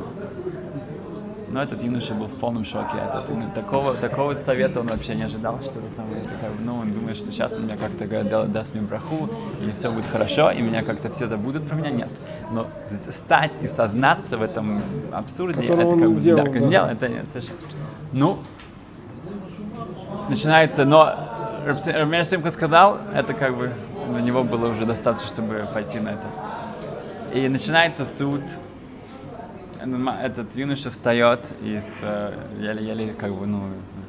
Но 1.50 1.62
этот 1.62 1.82
юноша 1.82 2.14
был 2.14 2.26
в 2.26 2.34
полном 2.34 2.64
шоке 2.64 2.98
от 2.98 3.24
этого. 3.24 3.36
Ну, 3.36 3.50
Такого, 3.54 3.94
такого 3.94 4.34
совета 4.34 4.80
он 4.80 4.86
вообще 4.86 5.14
не 5.14 5.22
ожидал, 5.22 5.60
что 5.62 5.80
это 5.80 5.88
самое. 5.94 6.20
Это 6.20 6.28
как 6.28 6.50
ну, 6.64 6.76
он 6.76 6.92
думает, 6.92 7.16
что 7.16 7.32
сейчас 7.32 7.54
он 7.54 7.62
мне 7.62 7.76
как-то 7.76 8.06
га- 8.06 8.44
даст 8.44 8.74
мне 8.74 8.82
браху, 8.82 9.28
и 9.62 9.72
все 9.72 9.90
будет 9.90 10.06
хорошо, 10.06 10.50
и 10.50 10.60
меня 10.60 10.82
как-то 10.82 11.08
все 11.10 11.26
забудут 11.26 11.66
про 11.66 11.76
меня. 11.76 11.90
Нет. 11.90 12.08
Но 12.50 12.66
стать 13.10 13.52
и 13.62 13.66
сознаться 13.66 14.36
в 14.36 14.42
этом 14.42 14.82
абсурде, 15.12 15.62
Которого 15.62 15.92
это 15.92 16.00
как 16.00 16.10
бы, 16.14 16.20
делал, 16.20 16.44
да, 16.44 16.52
да. 16.52 16.68
делал, 16.68 16.88
это 16.88 17.08
нет, 17.08 17.28
совершенно. 17.28 17.58
Ну, 18.12 18.38
начинается, 20.28 20.84
но 20.84 21.14
Рамир 21.66 22.24
Симха 22.24 22.50
сказал, 22.50 22.98
это 23.14 23.32
как 23.34 23.56
бы 23.56 23.72
для 24.10 24.20
него 24.22 24.42
было 24.44 24.70
уже 24.70 24.86
достаточно, 24.86 25.28
чтобы 25.28 25.68
пойти 25.72 25.98
на 25.98 26.10
это. 26.10 26.26
И 27.32 27.48
начинается 27.48 28.06
суд. 28.06 28.42
Этот 29.80 30.56
юноша 30.56 30.90
встает 30.90 31.40
и 31.62 31.78
с, 31.80 31.98
э, 32.02 32.32
еле-еле 32.58 33.14
как 33.14 33.32
бы, 33.32 33.46
ну, 33.46 33.60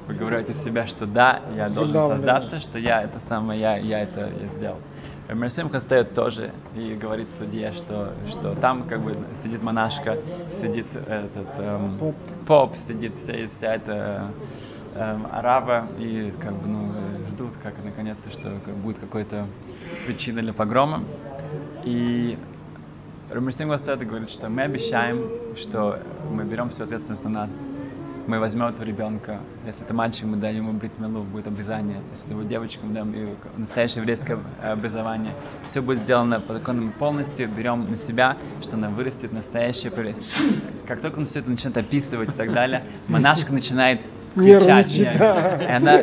выговаривает 0.07 0.49
из 0.49 0.63
себя, 0.63 0.87
что 0.87 1.05
да, 1.05 1.41
я 1.55 1.69
должен 1.69 1.93
Да, 1.93 2.07
да. 2.07 2.15
создаться, 2.15 2.59
что 2.59 2.79
я 2.79 3.03
это 3.03 3.19
самое, 3.19 3.59
я, 3.61 3.77
я 3.77 4.01
это 4.01 4.21
я 4.41 4.47
сделал. 4.47 4.79
Рамир 5.27 5.51
Симха 5.51 5.79
встает 5.79 6.15
тоже 6.15 6.51
и 6.75 6.95
говорит 6.95 7.27
судье, 7.37 7.71
что, 7.71 8.13
что 8.27 8.55
там 8.55 8.83
как 8.85 9.01
бы 9.01 9.15
сидит 9.35 9.61
монашка, 9.61 10.17
сидит 10.59 10.87
этот 10.95 11.47
эм, 11.59 11.97
Поп. 11.99 12.15
поп, 12.47 12.77
сидит 12.77 13.15
вся, 13.15 13.47
вся 13.47 13.75
эта 13.75 14.33
эм, 14.95 15.27
арава 15.31 15.87
и 15.99 16.33
как 16.39 16.53
бы 16.53 16.67
ну 16.67 16.91
ждут 17.29 17.53
как 17.61 17.75
наконец-то 17.83 18.31
что 18.31 18.49
будет 18.73 18.97
какой-то 18.97 19.45
причина 20.03 20.41
для 20.41 20.53
погрома 20.53 21.03
и 21.83 22.39
Рамирсинг 23.31 23.75
встает 23.75 24.01
и 24.01 24.05
говорит, 24.05 24.31
что 24.31 24.49
мы 24.49 24.63
обещаем, 24.63 25.29
что 25.55 25.99
мы 26.31 26.45
берем 26.45 26.71
всю 26.71 26.85
ответственность 26.85 27.23
на 27.23 27.29
нас. 27.29 27.69
Мы 28.25 28.39
возьмем 28.39 28.65
этого 28.65 28.85
ребенка. 28.85 29.39
Если 29.67 29.85
это 29.85 29.93
мальчик, 29.93 30.25
мы 30.25 30.37
даем 30.37 30.67
ему 30.67 30.73
бритмелу, 30.73 31.23
будет 31.23 31.47
обрезание. 31.47 32.01
Если 32.09 32.25
это 32.27 32.35
будет 32.35 32.47
девочка, 32.47 32.85
мы 32.85 32.93
даем 32.93 33.13
ей 33.13 33.35
настоящее 33.57 34.01
еврейское 34.01 34.39
образование. 34.63 35.33
Все 35.67 35.81
будет 35.81 35.99
сделано 35.99 36.39
по 36.39 36.53
закону 36.53 36.83
мы 36.83 36.91
полностью. 36.91 37.47
Берем 37.49 37.89
на 37.89 37.97
себя, 37.97 38.35
что 38.61 38.77
она 38.77 38.89
вырастет 38.89 39.31
настоящая 39.31 39.91
прелесть. 39.91 40.35
Как 40.87 41.01
только 41.01 41.19
он 41.19 41.27
все 41.27 41.39
это 41.39 41.51
начинает 41.51 41.77
описывать 41.77 42.29
и 42.29 42.33
так 42.35 42.51
далее, 42.51 42.83
монашка 43.07 43.53
начинает 43.53 44.07
Нервничать, 44.35 45.17
да. 45.17 45.59
И 45.61 45.65
она 45.71 45.99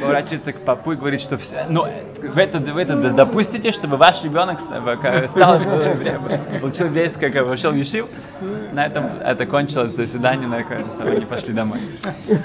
поворачивается 0.00 0.52
к 0.52 0.56
папу 0.58 0.92
и 0.92 0.96
говорит, 0.96 1.20
что 1.20 1.38
все, 1.38 1.64
ну, 1.68 1.86
вы 2.22 2.42
это, 2.42 2.58
вы 2.58 2.82
это 2.82 2.96
допустите, 3.10 3.70
чтобы 3.72 3.96
ваш 3.96 4.22
ребенок 4.22 4.60
в- 4.60 4.96
к- 4.96 5.28
стал, 5.28 5.60
э, 5.60 6.18
получил 6.60 6.86
еврейское, 6.86 7.30
как 7.30 7.46
вошел 7.46 7.72
в 7.72 7.76
Ешив. 7.76 8.06
На 8.72 8.86
этом 8.86 9.04
это 9.24 9.46
кончилось 9.46 9.94
заседание, 9.96 10.46
на 10.46 10.62
самое, 10.64 11.16
они 11.16 11.24
пошли 11.26 11.52
домой. 11.54 11.80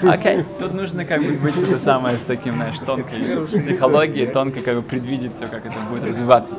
Окей, 0.02 0.44
тут 0.58 0.74
нужно 0.74 1.04
как 1.04 1.22
бы 1.22 1.32
быть 1.32 1.56
это 1.56 1.78
самое 1.78 2.16
с 2.16 2.24
таким, 2.24 2.54
знаешь, 2.54 2.78
тонкой 2.80 3.46
психологией, 3.46 4.26
тонко 4.28 4.60
как 4.60 4.76
бы 4.76 4.82
предвидеть 4.82 5.34
все, 5.34 5.46
как 5.46 5.66
это 5.66 5.74
будет 5.90 6.04
развиваться. 6.04 6.56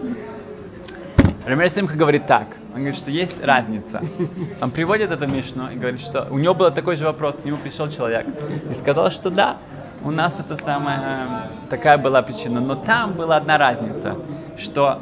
Рамир 1.48 1.70
Симха 1.70 1.96
говорит 1.96 2.28
так. 2.28 2.58
Он 2.74 2.82
говорит, 2.82 2.98
что 2.98 3.10
есть 3.10 3.42
разница. 3.42 4.02
Он 4.62 4.70
приводит 4.70 5.12
это 5.12 5.28
Мишну 5.28 5.72
и 5.72 5.76
говорит, 5.76 6.02
что 6.02 6.28
у 6.30 6.38
него 6.38 6.54
был 6.54 6.72
такой 6.72 6.98
же 6.98 7.06
вопрос. 7.06 7.38
К 7.38 7.46
нему 7.46 7.56
пришел 7.56 7.88
человек 7.90 8.28
и 8.70 8.74
сказал, 8.74 9.12
что 9.12 9.30
да, 9.30 9.56
у 10.04 10.12
нас 10.12 10.42
это 10.42 10.58
самая 10.62 11.50
такая 11.70 11.98
была 11.98 12.22
причина. 12.22 12.60
Но 12.60 12.76
там 12.76 13.14
была 13.14 13.38
одна 13.38 13.58
разница, 13.58 14.18
что 14.58 15.00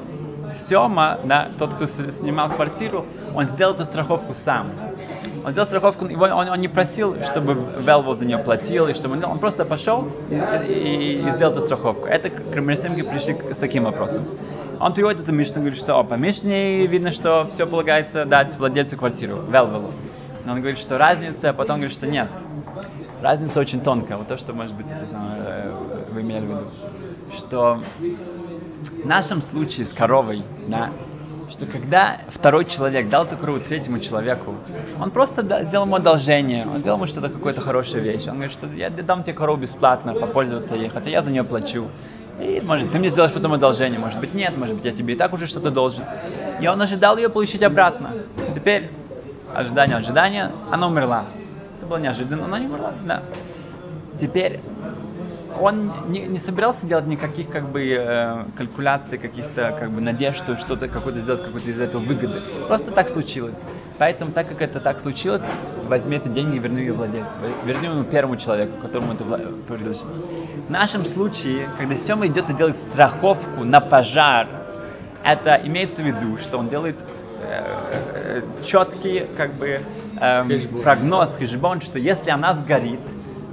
Сема, 0.54 1.20
да, 1.24 1.50
тот, 1.58 1.74
кто 1.74 1.88
снимал 1.88 2.50
квартиру, 2.50 3.08
он 3.34 3.48
сделал 3.48 3.74
эту 3.74 3.84
страховку 3.84 4.34
сам. 4.34 4.68
Он 5.46 5.52
сделал 5.52 5.68
страховку, 5.68 6.06
его- 6.08 6.26
он, 6.26 6.50
он 6.50 6.60
не 6.60 6.68
просил, 6.68 7.22
чтобы 7.24 7.54
Велвел 7.54 8.16
за 8.16 8.26
нее 8.26 8.40
платил, 8.40 8.88
и 8.88 8.94
чтобы 8.96 9.24
он, 9.24 9.38
просто 9.40 9.64
пошел 9.64 10.08
и, 10.30 10.36
и- 10.74 11.28
и 11.28 11.32
сделал 11.32 11.52
эту 11.54 11.62
страховку. 11.62 12.08
Это 12.08 12.30
к 12.30 12.56
Рамирсимге 12.56 13.04
пришли 13.04 13.38
с 13.52 13.58
таким 13.58 13.84
вопросом. 13.84 14.24
Он 14.80 14.94
приводит 14.94 15.22
эту 15.22 15.32
Мишну 15.32 15.58
говорит, 15.62 15.78
что 15.78 16.04
по 16.04 16.16
Мишне 16.16 16.88
видно, 16.88 17.12
что 17.12 17.48
все 17.52 17.68
полагается 17.68 18.26
дать 18.26 18.58
владельцу 18.58 18.98
квартиру, 18.98 19.36
Велвелу. 19.48 19.92
Но 20.46 20.54
он 20.54 20.60
говорит, 20.60 20.80
что 20.80 20.98
разница, 20.98 21.50
а 21.50 21.54
потом 21.54 21.78
говорит, 21.78 21.94
что 21.94 22.08
нет. 22.08 22.28
Разница 23.22 23.60
очень 23.60 23.82
тонкая. 23.82 24.18
Вот 24.18 24.28
то, 24.28 24.38
что, 24.38 24.54
может 24.54 24.76
быть, 24.76 24.86
это 24.88 25.18
э, 25.40 25.74
вы 26.12 26.22
имели 26.22 26.46
в 26.46 26.50
виду. 26.50 26.66
Что 27.36 27.80
в 29.04 29.08
нашем 29.08 29.42
случае 29.42 29.86
с 29.86 29.94
коровой, 29.94 30.44
да, 30.68 30.90
что 31.50 31.66
когда 31.66 32.20
второй 32.30 32.66
человек 32.66 33.10
дал 33.10 33.26
эту 33.26 33.38
корову 33.38 33.60
третьему 33.60 34.00
человеку, 34.00 34.56
он 35.00 35.12
просто 35.12 35.44
да- 35.44 35.64
сделал 35.64 35.86
ему 35.86 35.96
одолжение, 35.96 36.66
он 36.66 36.80
сделал 36.80 36.98
ему 36.98 37.06
что-то, 37.06 37.30
какую-то 37.30 37.62
хорошую 37.62 38.04
вещь. 38.04 38.28
Он 38.28 38.34
говорит, 38.34 38.52
что 38.52 38.68
я 38.68 38.90
дам 38.90 39.24
тебе 39.24 39.34
корову 39.34 39.62
бесплатно, 39.62 40.14
попользоваться 40.14 40.76
ей, 40.76 40.90
хотя 40.90 41.10
я 41.10 41.22
за 41.22 41.32
нее 41.32 41.44
плачу. 41.44 41.88
И, 42.40 42.62
может, 42.66 42.92
ты 42.92 43.00
мне 43.00 43.10
сделаешь 43.10 43.34
потом 43.34 43.54
одолжение, 43.54 44.00
может 44.00 44.20
быть, 44.20 44.34
нет, 44.34 44.58
может 44.58 44.76
быть, 44.76 44.86
я 44.86 44.92
тебе 44.92 45.14
и 45.14 45.18
так 45.18 45.34
уже 45.34 45.46
что-то 45.48 45.72
должен. 45.72 46.04
И 46.60 46.68
он 46.68 46.82
ожидал 46.82 47.18
ее 47.18 47.30
получить 47.30 47.64
обратно. 47.64 48.12
Теперь 48.54 48.90
ожидание, 49.54 49.98
ожидание, 49.98 50.52
она 50.72 50.88
умерла. 50.88 51.26
Это 51.78 51.86
было 51.86 51.98
неожиданно, 51.98 52.42
но 52.42 52.46
она 52.46 52.60
не 52.60 52.68
умерла, 52.68 52.94
да. 53.06 53.22
Теперь 54.20 54.60
он 55.60 55.92
не, 56.08 56.22
не 56.22 56.38
собирался 56.38 56.86
делать 56.86 57.08
никаких 57.08 57.50
как 57.50 57.70
бы 57.70 57.82
э, 57.86 58.46
калькуляций, 58.58 59.18
каких-то 59.18 59.76
как 59.80 59.92
бы 59.92 60.02
надежд, 60.02 60.38
что 60.38 60.58
что-то 60.58 60.88
какое-то 60.88 61.22
сделать, 61.22 61.44
какой-то 61.44 61.70
из 61.70 61.80
этого 61.80 62.02
выгоды. 62.02 62.42
Просто 62.68 62.92
так 62.92 63.10
случилось. 63.10 63.62
Поэтому, 63.98 64.32
так 64.32 64.48
как 64.50 64.62
это 64.62 64.80
так 64.80 65.00
случилось, 65.00 65.42
возьми 65.84 66.18
эти 66.18 66.28
деньги 66.28 66.58
и 66.58 66.60
верни 66.60 66.82
ее 66.82 66.94
владельцу. 66.94 67.36
Верни 67.66 67.88
ему 67.88 68.04
первому 68.04 68.38
человеку, 68.38 68.78
которому 68.82 69.14
это 69.14 69.24
вла- 69.24 69.64
принадлежит. 69.64 70.06
В 70.68 70.70
нашем 70.70 71.06
случае, 71.06 71.60
когда 71.78 71.96
Сема 71.96 72.28
идет 72.28 72.50
и 72.50 72.54
делает 72.54 72.78
страховку 72.78 73.64
на 73.64 73.80
пожар, 73.82 74.48
это 75.24 75.60
имеется 75.64 76.04
в 76.04 76.06
виду, 76.06 76.38
что 76.38 76.58
он 76.58 76.70
делает 76.70 76.98
э, 77.42 78.42
четкий 78.64 79.26
как 79.38 79.54
бы 79.54 79.82
Хешбон. 80.20 80.82
прогноз, 80.82 81.38
хижбон, 81.38 81.82
что 81.82 82.00
если 82.00 82.30
она 82.32 82.54
сгорит, 82.54 83.02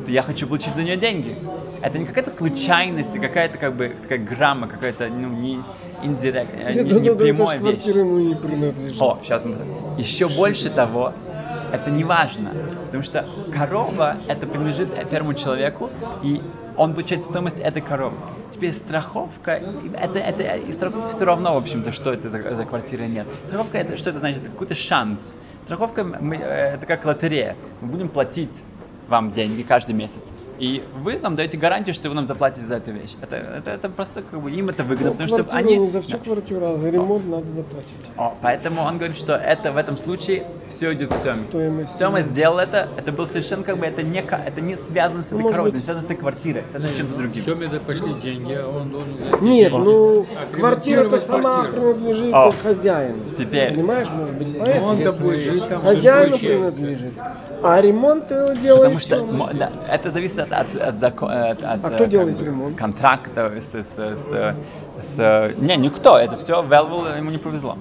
то 0.03 0.11
я 0.11 0.23
хочу 0.23 0.47
получить 0.47 0.75
за 0.75 0.83
нее 0.83 0.97
деньги. 0.97 1.37
Это 1.81 1.99
не 1.99 2.05
какая-то 2.05 2.31
случайность, 2.31 3.19
какая-то 3.19 3.59
как 3.59 3.75
бы 3.75 3.97
такая 4.03 4.19
грамма, 4.19 4.69
какая-то 4.69 5.09
ну, 5.09 5.29
не 5.29 5.63
индирект, 6.03 6.51
э, 6.55 6.73
не, 6.73 6.83
Да, 6.85 7.01
не 7.01 7.11
да, 7.11 7.15
прямая 7.17 7.59
вещь. 7.59 7.85
ему 7.85 8.19
не 8.19 8.35
принадлежит. 8.35 9.01
О, 9.01 9.19
сейчас 9.23 9.45
мы... 9.45 9.57
Еще 9.99 10.29
больше 10.29 10.71
того, 10.71 11.13
это 11.73 11.91
не 11.91 12.05
важно, 12.05 12.53
потому 12.87 13.03
что 13.03 13.27
корова 13.53 14.19
это 14.29 14.47
принадлежит 14.47 14.89
первому 15.09 15.35
человеку, 15.35 15.91
и 16.23 16.41
он 16.77 16.95
получает 16.95 17.25
стоимость 17.25 17.61
этой 17.61 17.83
коровы. 17.83 18.17
Теперь 18.51 18.73
страховка, 18.73 19.61
это, 20.01 20.19
это 20.19 20.43
и 20.43 20.73
страховка 20.73 21.09
все 21.09 21.25
равно, 21.25 21.55
в 21.55 21.59
общем-то, 21.59 21.93
что 21.93 22.13
это 22.13 22.29
за, 22.29 22.55
за 22.55 22.65
квартира 22.65 23.05
нет. 23.05 23.27
Страховка 23.47 23.79
это 23.79 23.97
что 23.97 24.11
это 24.11 24.19
значит? 24.19 24.43
Это 24.43 24.51
какой-то 24.51 24.75
шанс. 24.75 25.21
Страховка 25.65 26.05
мы, 26.05 26.37
э, 26.37 26.75
это 26.75 26.87
как 26.87 27.05
лотерея. 27.05 27.57
Мы 27.81 27.89
будем 27.89 28.09
платить 28.09 28.51
вам 29.07 29.33
деньги 29.33 29.63
каждый 29.63 29.95
месяц. 29.95 30.35
И 30.59 30.85
вы 30.95 31.19
нам 31.19 31.35
даете 31.35 31.57
гарантию, 31.57 31.95
что 31.95 32.09
вы 32.09 32.15
нам 32.15 32.27
заплатите 32.27 32.65
за 32.65 32.77
эту 32.77 32.93
вещь. 32.93 33.15
Это, 33.21 33.37
это, 33.37 33.71
это 33.71 33.89
просто 33.89 34.23
как 34.23 34.41
бы 34.41 34.51
им 34.51 34.69
это 34.69 34.85
выгодно, 34.85 35.11
Ну, 35.11 35.13
потому 35.17 35.29
что 35.45 35.57
они... 35.57 35.77
не 35.77 35.89
за 35.89 36.01
всю 36.01 36.13
Да. 36.13 36.19
квартиру, 36.19 36.67
а 36.67 36.77
за 36.77 36.89
ремонт 36.91 37.27
надо 37.27 37.47
заплатить. 37.49 37.89
О, 38.17 38.35
поэтому 38.43 38.83
он 38.83 38.99
говорит, 38.99 39.17
что 39.17 39.35
это 39.35 39.73
в 39.73 39.77
этом 39.77 39.97
случае 39.97 40.45
все 40.69 40.93
идет 40.93 41.11
в 41.11 41.17
Семе. 41.17 41.35
Стоимость. 41.49 41.97
Сема 41.97 42.23
сделал 42.23 42.59
это, 42.59 42.89
это 42.97 43.11
был 43.13 43.27
совершенно 43.27 43.63
как 43.65 43.79
бы, 43.79 43.87
это 43.87 44.03
не, 44.03 44.21
это 44.21 44.61
не 44.61 44.77
связано 44.77 45.23
с 45.23 45.31
Ну, 45.31 45.39
этой 45.39 45.43
может 45.43 45.53
коровой, 45.57 45.71
быть- 45.73 45.81
не 45.81 45.85
связано 45.85 46.03
с 46.03 46.05
этой 46.07 46.17
квартирой, 46.17 46.65
это 46.73 46.87
с 46.89 46.93
чем-то 46.93 47.15
другим. 47.15 47.43
Все 47.43 47.55
мне 47.55 47.69
пошли 47.81 48.13
деньги, 48.15 48.53
а 48.53 48.69
он 48.69 48.91
должен 48.91 49.15
Нет, 49.41 49.73
деньги. 49.73 49.85
ну 49.85 50.27
А 50.37 50.55
квартира-то 50.55 51.19
сама 51.19 51.61
квартиру. 51.63 51.73
принадлежит 51.95 52.35
О, 52.35 52.53
хозяину. 52.63 53.35
теперь. 53.37 53.73
Понимаешь, 53.75 54.09
может 54.11 54.35
быть, 54.35 54.49
Он 54.49 54.65
поэтому 54.65 55.05
да 55.05 55.13
будет 55.19 55.41
жить 55.41 55.69
там, 55.69 55.81
хозяину 55.81 56.39
принадлежит. 56.39 57.13
А 57.65 57.81
ремонт 57.81 58.31
э, 58.33 58.57
делает 58.61 58.99
Потому 58.99 58.99
что 58.99 59.55
да, 59.55 59.71
это 59.89 60.11
зависит 60.11 60.42
от, 60.43 60.53
от, 60.53 60.75
от, 60.77 61.03
от- 61.03 61.23
от, 61.23 61.63
А 61.63 61.75
э, 61.77 61.79
кто 61.79 61.99
как 61.99 62.09
делает 62.09 62.39
бы, 62.39 62.45
ремонт? 62.45 62.77
контракта 62.77 63.53
с, 63.61 63.75
с, 63.75 63.99
с, 63.99 64.55
с- 65.01 65.53
Не, 65.59 65.77
никто, 65.77 66.19
это 66.19 66.37
все 66.37 66.63
Велвел 66.63 67.05
ему 67.17 67.31
не 67.31 67.39
повезло. 67.39 67.77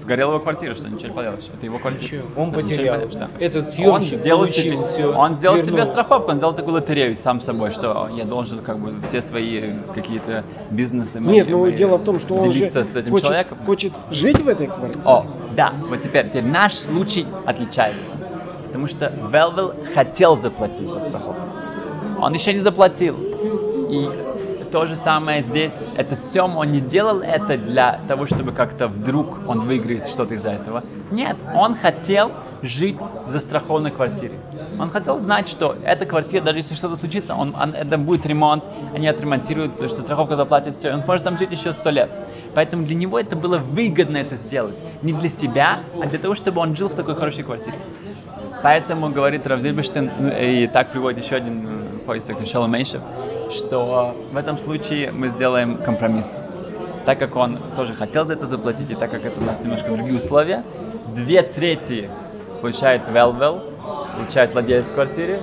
Сгорела 0.00 0.32
его 0.32 0.40
квартира, 0.40 0.74
что 0.74 0.86
ничего 0.88 1.08
не 1.08 1.14
поделаешь. 1.14 1.44
Это 1.56 1.64
его 1.64 1.78
квартира. 1.78 2.04
Ничего, 2.22 2.22
он 2.36 2.48
Ничего 2.48 2.60
не 2.60 2.68
потерял. 2.68 2.94
поделаешь, 2.96 3.14
да. 3.14 3.28
Этот 3.42 3.56
он 3.60 3.64
съемщик 3.64 4.18
сделал 4.20 4.40
получил 4.42 4.62
себе, 4.64 4.84
всё, 4.84 5.16
он 5.16 5.34
сделал 5.34 5.56
себе 5.56 5.66
вернул. 5.68 5.86
страховку, 5.86 6.30
он 6.30 6.36
сделал 6.36 6.54
такую 6.54 6.74
лотерею 6.74 7.16
сам 7.16 7.40
собой, 7.40 7.70
что 7.70 8.10
я 8.14 8.24
должен 8.24 8.58
как 8.58 8.78
бы 8.80 8.92
все 9.06 9.22
свои 9.22 9.72
какие-то 9.94 10.44
бизнесы 10.70 11.20
мои- 11.20 11.36
Нет, 11.36 11.48
ну 11.48 11.60
мои 11.62 11.72
дело 11.72 11.96
в 11.96 12.04
том, 12.04 12.20
что 12.20 12.34
он 12.34 12.50
же 12.52 12.58
делиться 12.58 12.84
с 12.84 12.94
этим 12.96 13.12
хочет, 13.12 13.26
человеком. 13.28 13.58
хочет 13.64 13.92
жить 14.10 14.42
в 14.42 14.48
этой 14.48 14.66
квартире. 14.66 15.00
О, 15.06 15.24
да, 15.56 15.72
вот 15.88 16.02
теперь, 16.02 16.26
теперь 16.28 16.44
наш 16.44 16.74
случай 16.74 17.26
отличается. 17.46 18.12
Потому 18.66 18.88
что 18.88 19.10
Велвел 19.32 19.72
хотел 19.94 20.36
заплатить 20.36 20.92
за 20.92 21.00
страховку. 21.00 21.40
Он 22.24 22.32
еще 22.32 22.54
не 22.54 22.60
заплатил. 22.60 23.16
И 23.90 24.10
то 24.72 24.86
же 24.86 24.96
самое 24.96 25.42
здесь. 25.42 25.82
Этот 25.94 26.24
Сем, 26.24 26.56
он 26.56 26.72
не 26.72 26.80
делал 26.80 27.20
это 27.20 27.58
для 27.58 28.00
того, 28.08 28.26
чтобы 28.26 28.52
как-то 28.52 28.88
вдруг 28.88 29.40
он 29.46 29.60
выиграет 29.60 30.06
что-то 30.06 30.34
из-за 30.34 30.50
этого. 30.52 30.82
Нет, 31.10 31.36
он 31.54 31.74
хотел 31.74 32.32
жить 32.62 32.96
в 33.26 33.30
застрахованной 33.30 33.90
квартире. 33.90 34.38
Он 34.80 34.88
хотел 34.88 35.18
знать, 35.18 35.48
что 35.50 35.76
эта 35.84 36.06
квартира, 36.06 36.42
даже 36.42 36.58
если 36.58 36.74
что-то 36.74 36.96
случится, 36.96 37.34
он, 37.34 37.54
он- 37.60 37.74
это 37.74 37.98
будет 37.98 38.24
ремонт, 38.26 38.64
они 38.94 39.06
отремонтируют, 39.06 39.72
потому 39.72 39.90
что 39.90 40.00
страховка 40.02 40.36
заплатит 40.36 40.74
все, 40.76 40.94
он 40.94 41.02
может 41.06 41.24
там 41.24 41.36
жить 41.36 41.52
еще 41.52 41.72
сто 41.74 41.90
лет. 41.90 42.10
Поэтому 42.54 42.86
для 42.86 42.94
него 42.96 43.20
это 43.20 43.36
было 43.36 43.58
выгодно 43.58 44.16
это 44.16 44.36
сделать. 44.36 44.74
Не 45.02 45.12
для 45.12 45.28
себя, 45.28 45.80
а 46.00 46.06
для 46.06 46.18
того, 46.18 46.34
чтобы 46.34 46.62
он 46.62 46.74
жил 46.74 46.88
в 46.88 46.94
такой 46.94 47.14
хорошей 47.14 47.44
квартире. 47.44 47.76
Поэтому 48.64 49.10
говорит 49.10 49.46
Равзильбештин, 49.46 50.10
ну, 50.20 50.28
и 50.30 50.66
так 50.66 50.90
приводит 50.90 51.22
еще 51.22 51.36
один 51.36 51.66
э, 51.66 51.98
поиск 52.06 52.30
Мишела 52.40 52.66
Мейшев, 52.66 53.02
что 53.52 54.16
в 54.32 54.36
этом 54.38 54.56
случае 54.56 55.12
мы 55.12 55.28
сделаем 55.28 55.76
компромисс. 55.76 56.42
Так 57.04 57.18
как 57.18 57.36
он 57.36 57.58
тоже 57.76 57.92
хотел 57.92 58.24
за 58.24 58.32
это 58.32 58.46
заплатить, 58.46 58.90
и 58.90 58.94
так 58.94 59.10
как 59.10 59.22
это 59.26 59.38
у 59.38 59.44
нас 59.44 59.60
немножко 59.60 59.90
другие 59.90 60.16
условия, 60.16 60.64
две 61.14 61.42
трети 61.42 62.08
получает 62.62 63.06
Велвел, 63.06 63.60
получает 64.16 64.54
владелец 64.54 64.86
квартиры, 64.86 65.40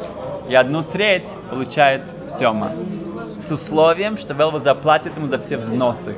и 0.49 0.55
одну 0.55 0.81
треть 0.81 1.29
получает 1.51 2.01
Сема. 2.27 2.71
С 3.37 3.51
условием, 3.51 4.17
что 4.17 4.33
Велвел 4.33 4.57
заплатит 4.57 5.15
ему 5.15 5.27
за 5.27 5.37
все 5.37 5.57
взносы, 5.57 6.15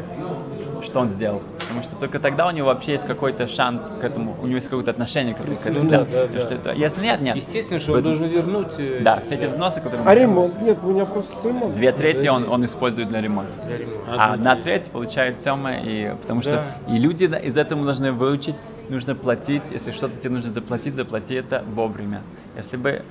что 0.82 1.02
он 1.02 1.10
сделал. 1.10 1.42
Потому 1.74 1.84
что 1.90 1.96
только 2.00 2.20
тогда 2.20 2.48
у 2.48 2.52
него 2.52 2.68
вообще 2.68 2.92
есть 2.92 3.08
какой-то 3.08 3.48
шанс 3.48 3.92
к 4.00 4.04
этому, 4.04 4.36
у 4.40 4.46
него 4.46 4.56
есть 4.56 4.70
какое-то 4.70 4.92
отношение 4.92 5.34
к 5.34 5.40
этому. 5.40 5.56
к 5.56 5.66
этому, 5.66 5.90
Да, 5.90 6.06
да. 6.06 6.28
да. 6.28 6.40
Что 6.40 6.54
это- 6.54 6.72
если 6.74 7.02
нет, 7.02 7.20
нет. 7.22 7.36
Естественно, 7.36 7.80
что 7.80 7.94
он 7.94 8.02
Поэтому- 8.04 8.16
должен 8.20 8.36
вернуть... 8.36 8.74
э, 8.78 9.00
Да, 9.02 9.20
все 9.22 9.34
эти 9.36 9.46
взносы, 9.46 9.82
которые... 9.82 10.08
А 10.08 10.14
ремонт? 10.14 10.62
Нет, 10.62 10.78
у 10.84 10.92
меня 10.92 11.06
просто 11.06 11.36
с 11.36 11.46
ремонтом. 11.46 11.76
Две 11.76 11.92
трети 11.92 12.28
он, 12.28 12.48
он 12.48 12.64
использует 12.66 13.10
для 13.10 13.22
ремонта. 13.22 13.54
для 13.66 13.78
ремонта. 13.78 14.04
А 14.16 14.34
одна 14.34 14.56
треть 14.56 14.92
получает 14.92 15.40
Сема, 15.40 15.74
и 15.78 16.14
потому 16.22 16.44
что 16.44 16.64
и 16.88 16.98
люди 17.00 17.24
из 17.24 17.58
этого 17.58 17.84
должны 17.84 18.12
выучить, 18.12 18.56
нужно 18.90 19.16
платить, 19.16 19.64
если 19.72 19.92
что-то 19.92 20.20
тебе 20.20 20.30
нужно 20.36 20.52
заплатить, 20.52 20.96
заплати 20.96 21.34
это 21.34 21.64
вовремя. 21.68 22.22
Если 22.56 22.78
бы 22.78 23.02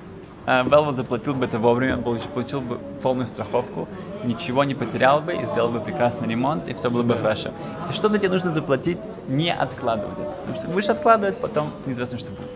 э, 0.45 0.63
Velvet 0.63 0.93
заплатил 0.95 1.33
бы 1.33 1.45
это 1.45 1.59
вовремя, 1.59 1.97
он 1.97 2.03
получ- 2.03 2.27
получил 2.33 2.61
бы 2.61 2.79
полную 3.01 3.27
страховку, 3.27 3.87
ничего 4.23 4.63
не 4.63 4.75
потерял 4.75 5.21
бы 5.21 5.33
и 5.33 5.45
сделал 5.45 5.69
бы 5.69 5.79
прекрасный 5.79 6.27
ремонт, 6.27 6.67
и 6.67 6.73
все 6.73 6.89
было 6.89 7.03
бы 7.03 7.15
хорошо. 7.15 7.49
Если 7.81 7.93
что-то 7.93 8.17
тебе 8.17 8.29
нужно 8.29 8.51
заплатить, 8.51 8.97
не 9.27 9.53
откладывать 9.53 10.17
это. 10.19 10.29
Потому 10.39 10.55
что 10.55 10.67
будешь 10.67 10.89
откладывать, 10.89 11.37
потом 11.37 11.71
неизвестно, 11.85 12.19
что 12.19 12.31
будет. 12.31 12.49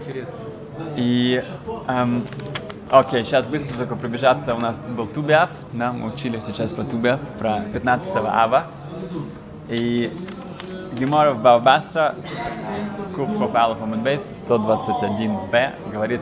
Интересно. 0.00 0.38
И, 0.96 1.42
эм, 1.88 2.26
окей, 2.90 3.24
сейчас 3.24 3.46
быстро 3.46 3.76
только 3.76 3.96
пробежаться. 3.96 4.54
У 4.54 4.58
нас 4.58 4.86
был 4.86 5.06
Тубиав, 5.06 5.50
да, 5.72 5.92
мы 5.92 6.12
учили 6.12 6.40
сейчас 6.40 6.72
про 6.72 6.84
Тубиав, 6.84 7.20
про 7.38 7.60
15 7.72 8.16
ава. 8.16 8.64
И 9.68 10.12
Гемора 10.92 11.32
в 11.32 11.42
Баобасра, 11.42 12.14
Куб 13.14 13.38
Хофалов 13.38 13.82
Амадбейс, 13.82 14.44
121б, 14.46 15.90
говорит, 15.92 16.20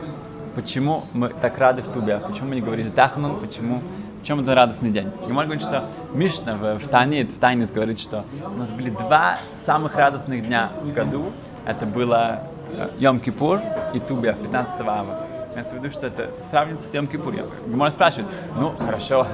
почему 0.55 1.05
мы 1.13 1.29
так 1.29 1.57
рады 1.57 1.81
в 1.81 1.87
Тубиав, 1.87 2.27
почему 2.27 2.49
мы 2.49 2.55
не 2.55 2.61
говорили 2.61 2.89
Тахнун, 2.89 3.39
почему, 3.39 3.81
в 4.21 4.25
чем 4.25 4.41
это 4.41 4.53
радостный 4.53 4.91
день. 4.91 5.11
Гемор 5.25 5.45
говорит, 5.45 5.63
что 5.63 5.89
Мишна 6.13 6.55
в, 6.55 6.79
в 6.79 6.87
Танит, 6.87 7.31
в 7.31 7.39
Тайнис 7.39 7.71
говорит, 7.71 7.99
что 7.99 8.25
у 8.45 8.57
нас 8.57 8.71
были 8.71 8.89
два 8.89 9.37
самых 9.55 9.95
радостных 9.95 10.45
дня 10.45 10.71
в 10.81 10.93
году. 10.93 11.31
Это 11.65 11.85
было 11.85 12.43
э, 12.71 12.89
Йом-Кипур 12.99 13.61
и 13.93 13.99
Тубиав, 13.99 14.37
15 14.37 14.81
ава. 14.81 15.28
Имеется 15.59 15.75
в 15.75 15.79
виду, 15.79 15.91
что 15.91 16.07
это 16.07 16.29
сравнится 16.49 16.87
с 16.87 16.93
Йом-Кипуром. 16.95 17.51
Гемора 17.67 17.89
спрашивает, 17.89 18.29
ну 18.57 18.77
хорошо, 18.77 19.27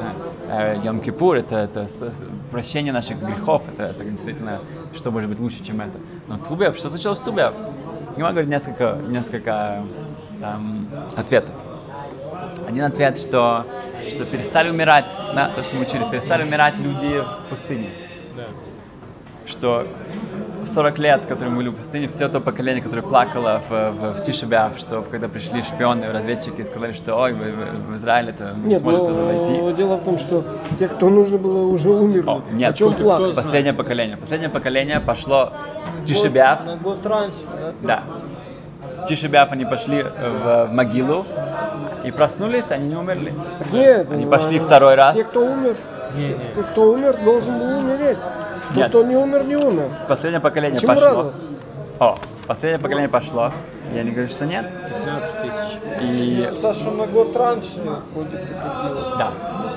э, 0.50 0.78
Йом-Кипур 0.78 1.36
это, 1.36 1.58
это 1.58 1.86
прощение 2.50 2.92
наших 2.92 3.22
грехов, 3.22 3.62
это, 3.72 3.84
это 3.84 4.04
действительно, 4.04 4.62
что 4.96 5.12
может 5.12 5.30
быть 5.30 5.40
лучше, 5.40 5.64
чем 5.64 5.82
это. 5.82 6.00
Но 6.28 6.40
Тубиав, 6.40 6.76
что 6.78 6.90
случилось 6.90 7.20
с 7.20 7.22
Тубиав? 7.22 7.54
Гемора 8.18 8.32
говорит 8.32 8.50
несколько, 8.50 8.98
несколько 9.08 9.84
эм, 10.42 10.90
ответов. 11.16 11.54
Один 12.68 12.86
ответ, 12.86 13.20
что, 13.20 13.68
что 14.10 14.26
перестали 14.26 14.72
умирать, 14.72 15.12
да, 15.36 15.50
то, 15.50 15.62
что 15.62 15.76
мы 15.76 15.84
учили, 15.84 16.10
перестали 16.10 16.42
умирать 16.42 16.80
люди 16.80 17.20
в 17.20 17.50
пустыне. 17.52 17.92
Да. 18.36 18.48
Что 19.46 19.86
40 20.68 20.98
лет, 21.00 21.26
которые 21.26 21.50
мы 21.52 21.58
были 21.58 21.70
в 21.70 21.76
пустыне, 21.76 22.08
все 22.08 22.28
то 22.30 22.40
поколение, 22.40 22.82
которое 22.84 23.02
плакало 23.02 23.62
в, 23.70 23.92
в, 23.92 24.14
в 24.18 24.22
Тишебяв, 24.24 24.78
что 24.78 25.02
когда 25.02 25.28
пришли 25.28 25.62
шпионы, 25.62 26.12
разведчики, 26.12 26.62
и 26.62 26.64
сказали, 26.64 26.92
что 26.92 27.16
ой, 27.16 27.34
вы 27.34 27.52
в 27.52 27.96
Израиле 27.96 28.30
это 28.32 28.54
не 28.58 28.70
Нет, 28.72 28.82
сможете 28.82 29.06
туда 29.08 29.20
но 29.20 29.26
войти. 29.26 29.78
дело 29.78 29.96
в 29.98 30.04
том, 30.04 30.18
что 30.18 30.44
те, 30.80 30.88
кто 30.88 31.10
нужно 31.10 31.38
было, 31.38 31.66
уже 31.68 31.90
умерли. 31.90 32.30
О, 32.30 32.42
нет, 32.52 32.74
О 32.74 32.78
чем 32.78 32.94
плакать? 32.94 33.36
последнее 33.36 33.74
поколение. 33.74 34.18
Последнее 34.18 34.50
поколение 34.50 35.00
пошло 35.00 35.52
в 35.98 36.06
Тишебяв, 36.06 36.66
На 36.66 36.76
год 36.78 37.06
раньше, 37.06 37.36
да? 37.82 38.04
да. 38.04 38.04
В 39.04 39.08
Тишебяв 39.08 39.52
они 39.52 39.66
пошли 39.66 40.04
в, 40.04 40.68
в 40.68 40.72
могилу 40.72 41.26
и 42.04 42.12
проснулись, 42.12 42.66
они 42.72 42.90
не 42.90 42.96
умерли. 42.96 43.34
Так 43.60 43.72
нет, 43.72 44.12
Они 44.12 44.26
э, 44.26 44.30
пошли 44.30 44.60
второй 44.60 44.96
раз. 44.96 45.14
Все, 45.14 45.24
кто 45.24 45.42
умер, 45.46 45.76
Не, 46.14 46.28
не. 46.30 46.64
кто 46.72 46.92
умер, 46.92 47.18
должен 47.24 47.58
был 47.60 47.78
умереть. 47.80 48.18
Нет. 48.76 48.90
кто 48.90 49.04
не 49.04 49.16
умер, 49.16 49.44
не 49.46 49.56
умер. 49.56 49.90
Последнее 50.08 50.42
поколение 50.42 50.80
Чему 50.80 50.94
пошло. 50.94 51.08
радоваться? 51.08 51.42
О, 52.00 52.18
последнее 52.48 52.80
поколение 52.80 53.10
пошло. 53.10 53.52
И 53.94 53.98
они 53.98 54.12
говорят, 54.12 54.32
что 54.32 54.46
нет. 54.46 54.66
15 54.90 55.42
тысяч. 55.42 55.80
И 56.02 56.42
Это 56.42 56.74
что 56.74 56.92
на 56.92 57.06
год 57.06 57.36
раньше 57.36 57.80
прикатилось. 57.80 59.18
да, 59.18 59.32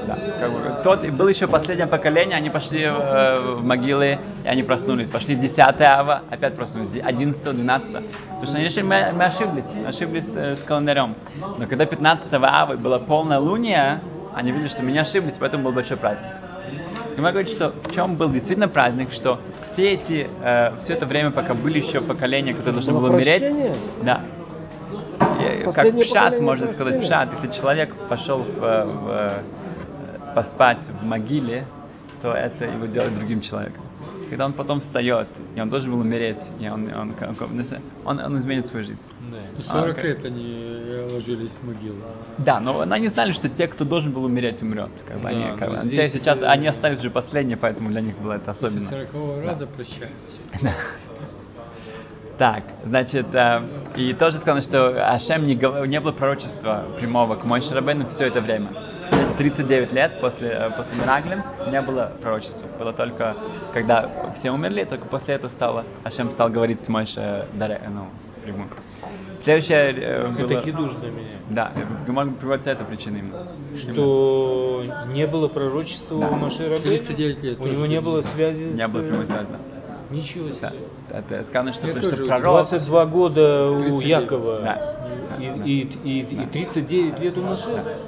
да. 0.07 0.19
Как 0.41 0.53
бы, 0.53 0.83
тот, 0.83 1.05
и 1.05 1.11
было 1.11 1.29
еще 1.29 1.47
последнее 1.47 1.87
поколение, 1.87 2.37
они 2.37 2.51
пошли 2.51 2.83
э, 2.85 3.55
в 3.57 3.65
могилы, 3.65 4.19
и 4.45 4.49
они 4.49 4.63
проснулись. 4.63 5.11
Пошли 5.11 5.37
в 5.37 5.41
10 5.41 5.59
ава, 5.83 6.23
опять 6.31 6.57
проснулись, 6.57 6.89
11 7.05 7.43
12 7.43 7.93
Потому 7.93 8.47
что 8.47 8.57
они 8.57 8.65
решили, 8.65 8.83
мы, 8.85 9.13
мы 9.13 9.25
ошиблись, 9.27 9.67
мы 9.81 9.89
ошиблись 9.89 10.33
э, 10.35 10.57
с 10.57 10.63
календарем. 10.63 11.15
Но 11.59 11.67
когда 11.67 11.85
15 11.85 12.27
авы 12.33 12.77
была 12.79 12.99
полная 12.99 13.39
луния, 13.39 14.01
они 14.35 14.53
видели, 14.53 14.69
что 14.69 14.83
мы 14.83 14.93
не 14.93 14.99
ошиблись, 14.99 15.37
поэтому 15.39 15.65
был 15.65 15.73
большой 15.73 15.97
праздник. 15.97 16.31
И 17.17 17.21
мы 17.21 17.31
говорим, 17.31 17.51
что 17.51 17.71
в 17.71 17.93
чем 17.93 18.17
был 18.17 18.31
действительно 18.31 18.69
праздник, 18.69 19.13
что 19.13 19.41
все 19.61 19.95
эти, 19.95 20.29
э, 20.41 20.73
все 20.81 20.95
это 20.95 21.07
время, 21.07 21.31
пока 21.33 21.55
были 21.55 21.79
еще 21.79 22.01
поколения, 22.01 22.53
которые 22.53 22.75
должны 22.75 22.93
Было 22.93 23.09
были 23.09 23.13
умереть, 23.13 23.73
да. 24.03 24.23
Как 25.19 25.65
Последнее 25.65 26.05
пшат, 26.05 26.15
поколение 26.15 26.47
можно 26.47 26.67
сказать, 26.69 27.01
пшат. 27.01 27.33
Если 27.33 27.49
человек 27.49 27.93
пошел 28.09 28.39
в, 28.39 28.61
в, 28.61 29.09
э, 29.09 29.43
поспать 30.35 30.87
в 30.89 31.05
могиле, 31.05 31.65
то 32.23 32.33
это 32.33 32.67
его 32.67 32.87
делает 32.87 33.17
другим 33.17 33.41
человеком. 33.41 33.85
Когда 34.29 34.45
он 34.47 34.53
потом 34.53 34.81
встает, 34.81 35.27
и 35.55 35.61
он 35.61 35.69
должен 35.69 35.91
был 35.93 36.01
умереть, 36.01 36.51
и 36.61 36.69
он, 36.69 36.93
он, 36.95 37.15
как- 37.15 37.41
ну, 37.51 37.63
он, 38.05 38.19
он 38.21 38.37
изменит 38.37 38.67
свою 38.67 38.85
жизнь. 38.85 39.01
Да. 39.31 39.39
И 39.59 39.63
40 39.63 39.99
А, 39.99 40.03
лет 40.03 40.25
они 40.25 40.79
ложились 41.13 41.53
в 41.53 41.63
могилу. 41.67 41.97
Да, 42.39 42.61
но 42.61 42.81
они 42.81 43.09
знали, 43.09 43.33
что 43.33 43.49
те, 43.49 43.67
кто 43.69 43.85
должен 43.85 44.13
был 44.13 44.25
умереть, 44.25 44.63
умрет. 44.63 44.91
Как 45.07 45.17
бы 45.17 45.23
Да, 45.25 45.29
они, 45.31 45.57
как 45.59 45.71
бы, 45.71 45.77
здесь, 45.79 46.13
те 46.13 46.19
сейчас 46.19 46.43
э, 46.43 46.47
они 46.47 46.67
остались 46.67 46.99
уже 47.01 47.11
последние, 47.11 47.57
поэтому 47.57 47.91
для 47.91 48.01
них 48.01 48.19
было 48.19 48.35
это 48.35 48.53
После 48.53 48.69
особенно. 48.69 48.89
40 48.89 49.45
раза 49.45 49.67
прощаются. 49.67 50.13
Так, 52.39 52.63
значит, 52.85 53.35
э, 53.35 53.63
и 53.97 54.15
тоже 54.15 54.39
сказано, 54.39 54.63
что 54.63 55.13
Ашем 55.13 55.45
не, 55.45 55.55
не 55.89 56.01
было 56.01 56.13
пророчества 56.13 56.85
прямого 56.97 57.35
к 57.35 57.45
Мойше 57.45 57.75
Рабейну 57.75 58.07
все 58.07 58.27
это 58.27 58.41
время. 58.41 58.69
39 59.39 59.93
лет 59.93 60.21
после, 60.21 60.49
э, 60.49 60.71
после 60.77 61.01
Мираглем 61.01 61.43
не 61.71 61.81
было 61.81 62.13
пророчества. 62.21 62.67
Было 62.79 62.93
только, 62.93 63.37
когда 63.73 64.11
все 64.35 64.51
умерли, 64.51 64.85
только 64.85 65.07
после 65.07 65.37
этого 65.37 65.51
стало, 65.51 65.85
Ашем 66.05 66.31
стал 66.33 66.51
говорить 66.51 66.81
с 66.81 66.89
Мойше 66.89 67.47
Даре, 67.55 67.81
ну, 67.89 68.09
прямую. 68.45 68.69
Следующее 69.45 69.93
э, 69.93 70.29
было... 70.29 70.45
Это 70.45 70.61
хидуш 70.63 70.91
для 70.97 71.11
меня. 71.11 71.29
Да, 71.49 71.73
Геморе 72.07 72.33
приводится 72.33 72.73
эта 72.73 72.85
причина 72.85 73.19
именно. 73.19 73.47
Что 73.77 74.85
не 75.07 75.27
было 75.27 75.47
пророчества 75.47 76.21
Да. 76.21 76.29
у 76.29 76.35
Маши 76.35 76.65
Рабейна? 76.65 76.99
39 76.99 77.43
лет 77.45 77.61
У 77.61 77.67
него 77.67 77.87
не 77.87 77.95
не 77.95 78.01
было 78.01 78.23
связи 78.23 78.65
Не 78.65 78.87
с... 78.87 78.91
было 78.91 79.03
прямой 79.03 79.27
связи, 79.27 79.47
да. 79.49 79.78
Ничего 80.11 80.49
Да. 80.61 80.71
себе. 80.71 80.79
Это 81.11 81.45
сказано, 81.45 81.73
что, 81.73 81.87
потому 81.89 82.03
что 82.05 82.25
пророк... 82.25 82.43
22 82.45 83.07
года 83.07 83.71
у 83.71 83.79
39. 83.81 84.05
Якова 84.07 84.61
Да. 84.61 84.97
и, 85.39 85.49
Да. 85.49 85.65
и, 85.65 85.81
и, 86.05 86.21
и 86.21 86.47
39 86.47 87.19
лет 87.19 87.37
у 87.37 87.43
Маши. 87.43 87.65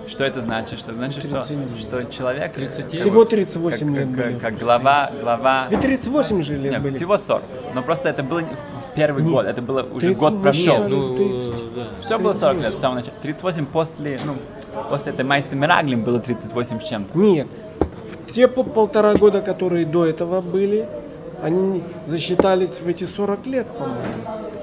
Что 0.08 0.24
это 0.24 0.40
значит? 0.40 0.78
Что 0.78 0.92
значит, 0.94 1.22
что, 1.22 1.42
39. 1.42 1.78
что 1.80 2.04
человек... 2.06 2.52
37. 2.54 2.82
как 2.84 2.92
Всего 2.92 3.20
бы, 3.24 3.26
38 3.26 3.86
как, 3.86 3.96
лет 3.96 4.16
как- 4.16 4.26
были. 4.26 4.38
как 4.38 4.58
глава, 4.58 5.10
глава... 5.20 5.68
Ведь 5.70 5.80
38 5.80 6.42
же 6.42 6.56
лет 6.56 6.72
Нет, 6.72 6.82
были. 6.82 6.90
всего 6.92 7.18
40. 7.18 7.42
Но 7.74 7.82
просто 7.82 8.08
это 8.08 8.22
было 8.22 8.40
в 8.40 8.94
первый 8.94 9.22
Нет. 9.22 9.32
год, 9.32 9.46
это 9.46 9.60
было 9.62 9.82
уже 9.82 10.00
38 10.14 10.18
год 10.18 10.42
прошел. 10.42 10.78
Нет, 10.78 10.88
ну, 10.88 11.16
30. 11.16 11.74
да. 11.74 11.86
Все 12.00 12.18
было 12.18 12.32
40 12.32 12.56
лет 12.56 12.62
38. 12.64 12.76
с 12.76 12.80
самого 12.80 12.96
начала. 12.98 13.14
38 13.22 13.66
после, 13.66 14.18
ну, 14.24 14.34
после 14.88 15.12
этой 15.12 15.24
Майсы 15.24 15.54
Мираглим 15.54 16.02
было 16.02 16.18
38 16.18 16.80
с 16.80 16.84
чем-то. 16.88 17.18
Нет. 17.18 17.46
Все 18.26 18.48
по 18.48 18.62
полтора 18.62 19.14
года, 19.14 19.40
которые 19.42 19.84
до 19.84 20.06
этого 20.06 20.40
были, 20.40 20.88
они 21.42 21.83
засчитались 22.07 22.81
в 22.81 22.87
эти 22.88 23.05
40 23.05 23.46
лет, 23.46 23.66
по-моему. 23.68 24.03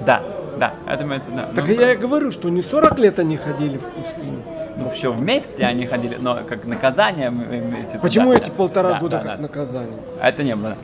Да. 0.06 0.22
Да, 0.58 0.74
это 0.88 1.04
имеется 1.04 1.30
в 1.30 1.34
виду. 1.34 1.44
Так 1.56 1.68
Ну, 1.68 1.74
я 1.74 1.94
и 1.94 1.98
говорю, 1.98 2.32
что 2.32 2.50
не 2.50 2.63
40 2.63 2.98
лет 2.98 3.20
они 3.20 3.38
ходили 3.38 3.78
в 3.78 3.84
пустыню. 3.84 4.42
Ну, 4.76 4.90
все 4.90 5.12
вместе 5.12 5.63
они 5.63 5.86
ходили, 5.86 6.16
но 6.20 6.44
как 6.48 6.66
наказание... 6.66 7.30
виду, 7.30 8.00
Почему 8.02 8.32
да, 8.32 8.38
эти 8.38 8.50
да, 8.50 8.56
полтора 8.56 8.92
да, 8.94 9.00
года 9.00 9.18
да, 9.18 9.24
как 9.24 9.36
да. 9.36 9.42
наказание? 9.44 10.00
Это 10.22 10.44
не 10.44 10.56
было. 10.56 10.76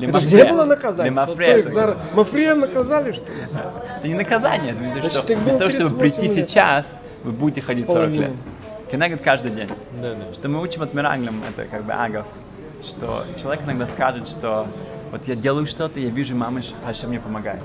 Это 0.00 0.18
же 0.20 0.34
не 0.34 0.44
было 0.44 0.64
наказания. 0.64 1.10
Вот 1.10 1.28
Лимафре. 1.38 1.62
зар- 1.64 1.96
Мафрея 2.14 2.54
наказали, 2.54 3.12
что 3.12 3.26
ли? 3.26 3.38
Это 3.98 4.08
не 4.08 4.14
наказание, 4.14 4.72
это 4.72 4.92
значит, 5.00 5.12
что 5.12 5.34
вместо 5.36 5.58
того, 5.58 5.70
чтобы 5.70 5.90
38 5.90 5.98
прийти 5.98 6.34
лет. 6.40 6.50
сейчас, 6.50 7.02
вы 7.22 7.32
будете 7.32 7.60
ходить 7.60 7.84
С 7.84 7.88
40 7.88 8.02
половиной. 8.02 8.26
лет. 8.28 8.36
Кенегет 8.90 9.20
каждый 9.22 9.52
день. 9.52 9.68
Да, 10.00 10.14
да. 10.14 10.34
Что 10.34 10.48
мы 10.48 10.60
учим 10.60 10.82
от 10.82 10.92
Миранглем, 10.94 11.40
это 11.48 11.68
как 11.68 11.84
бы 11.84 11.92
агов, 11.92 12.26
что 12.82 13.24
человек 13.40 13.64
иногда 13.64 13.86
скажет, 13.86 14.28
что 14.28 14.66
вот 15.10 15.26
я 15.28 15.34
делаю 15.36 15.66
что-то, 15.66 16.00
я 16.00 16.08
вижу, 16.10 16.36
мама 16.36 16.60
Хаша 16.84 17.06
мне 17.06 17.20
помогает. 17.20 17.60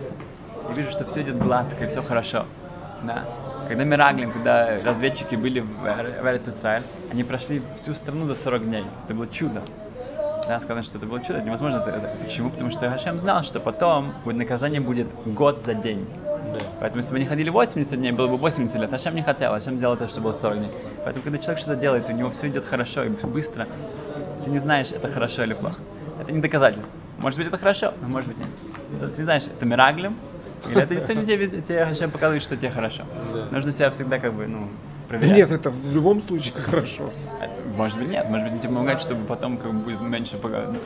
Я 0.69 0.73
вижу, 0.75 0.91
что 0.91 1.05
все 1.05 1.21
идет 1.21 1.37
гладко 1.37 1.85
и 1.85 1.87
все 1.87 2.01
хорошо. 2.01 2.45
Да. 3.03 3.23
Когда 3.67 3.83
Мираглим, 3.83 4.31
когда 4.31 4.77
разведчики 4.83 5.35
были 5.35 5.59
в, 5.59 5.67
в 5.81 6.27
Эрец 6.27 6.47
Исраэль, 6.47 6.83
они 7.11 7.23
прошли 7.23 7.61
всю 7.75 7.93
страну 7.95 8.25
за 8.25 8.35
40 8.35 8.65
дней. 8.65 8.83
Это 9.05 9.13
было 9.13 9.27
чудо. 9.27 9.61
Да, 10.47 10.59
сказано, 10.59 10.83
что 10.83 10.97
это 10.99 11.07
было 11.07 11.19
чудо. 11.21 11.41
Невозможно 11.41 11.79
это, 11.79 11.89
это- 11.89 12.15
Почему? 12.23 12.51
Потому 12.51 12.69
что 12.69 12.89
Хашем 12.89 13.17
знал, 13.17 13.43
что 13.43 13.59
потом 13.59 14.13
будет 14.23 14.37
наказание 14.37 14.81
будет 14.81 15.07
год 15.25 15.63
за 15.65 15.73
день. 15.73 16.07
Да. 16.53 16.59
Поэтому 16.79 16.99
если 16.99 17.11
бы 17.11 17.17
они 17.17 17.25
ходили 17.25 17.49
80 17.49 17.97
дней, 17.97 18.11
было 18.11 18.27
бы 18.27 18.37
80 18.37 18.75
лет. 18.75 18.91
Хашем 18.91 19.15
не 19.15 19.23
хотел, 19.23 19.51
Хашем 19.53 19.77
сделал 19.77 19.95
это, 19.95 20.07
чтобы 20.07 20.25
было 20.25 20.33
40 20.33 20.57
дней. 20.59 20.71
Поэтому, 21.03 21.23
когда 21.23 21.37
человек 21.39 21.59
что-то 21.59 21.79
делает, 21.79 22.09
у 22.09 22.11
него 22.11 22.29
все 22.29 22.47
идет 22.49 22.65
хорошо 22.65 23.03
и 23.03 23.09
быстро, 23.09 23.67
ты 24.45 24.51
не 24.51 24.59
знаешь, 24.59 24.91
это 24.91 25.07
хорошо 25.07 25.43
или 25.43 25.53
плохо. 25.53 25.79
Это 26.21 26.31
не 26.31 26.39
доказательство. 26.39 26.99
Может 27.19 27.39
быть, 27.39 27.47
это 27.47 27.57
хорошо, 27.57 27.93
но 28.01 28.07
может 28.07 28.29
быть 28.29 28.37
нет. 28.37 28.47
Это, 29.01 29.09
ты 29.09 29.17
не 29.17 29.23
знаешь, 29.23 29.43
это 29.47 29.65
мираглем, 29.65 30.15
или 30.69 30.81
это 30.81 30.93
действительно 30.93 31.25
тебе, 31.25 31.37
везде- 31.37 31.61
тебе 31.61 31.83
Хашем 31.85 32.11
показывает, 32.11 32.43
что 32.43 32.55
тебе 32.55 32.69
хорошо. 32.69 33.03
Да. 33.33 33.47
Нужно 33.51 33.71
себя 33.71 33.89
всегда 33.89 34.19
как 34.19 34.33
бы, 34.33 34.45
ну, 34.47 34.59
Да 34.61 35.07
проверять. 35.09 35.35
нет, 35.37 35.51
это 35.51 35.69
в 35.71 35.93
любом 35.95 36.21
случае 36.21 36.53
хорошо. 36.55 37.09
А, 37.41 37.47
Может 37.75 37.97
быть, 37.99 38.09
нет. 38.09 38.29
Может 38.29 38.51
быть, 38.51 38.61
тебе 38.61 38.69
помогать, 38.73 39.01
чтобы 39.01 39.25
потом 39.25 39.57
как 39.57 39.73
бы 39.73 39.79
будет 39.79 40.01
меньше 40.01 40.37
пога- 40.37 40.71
ну, 40.71 40.79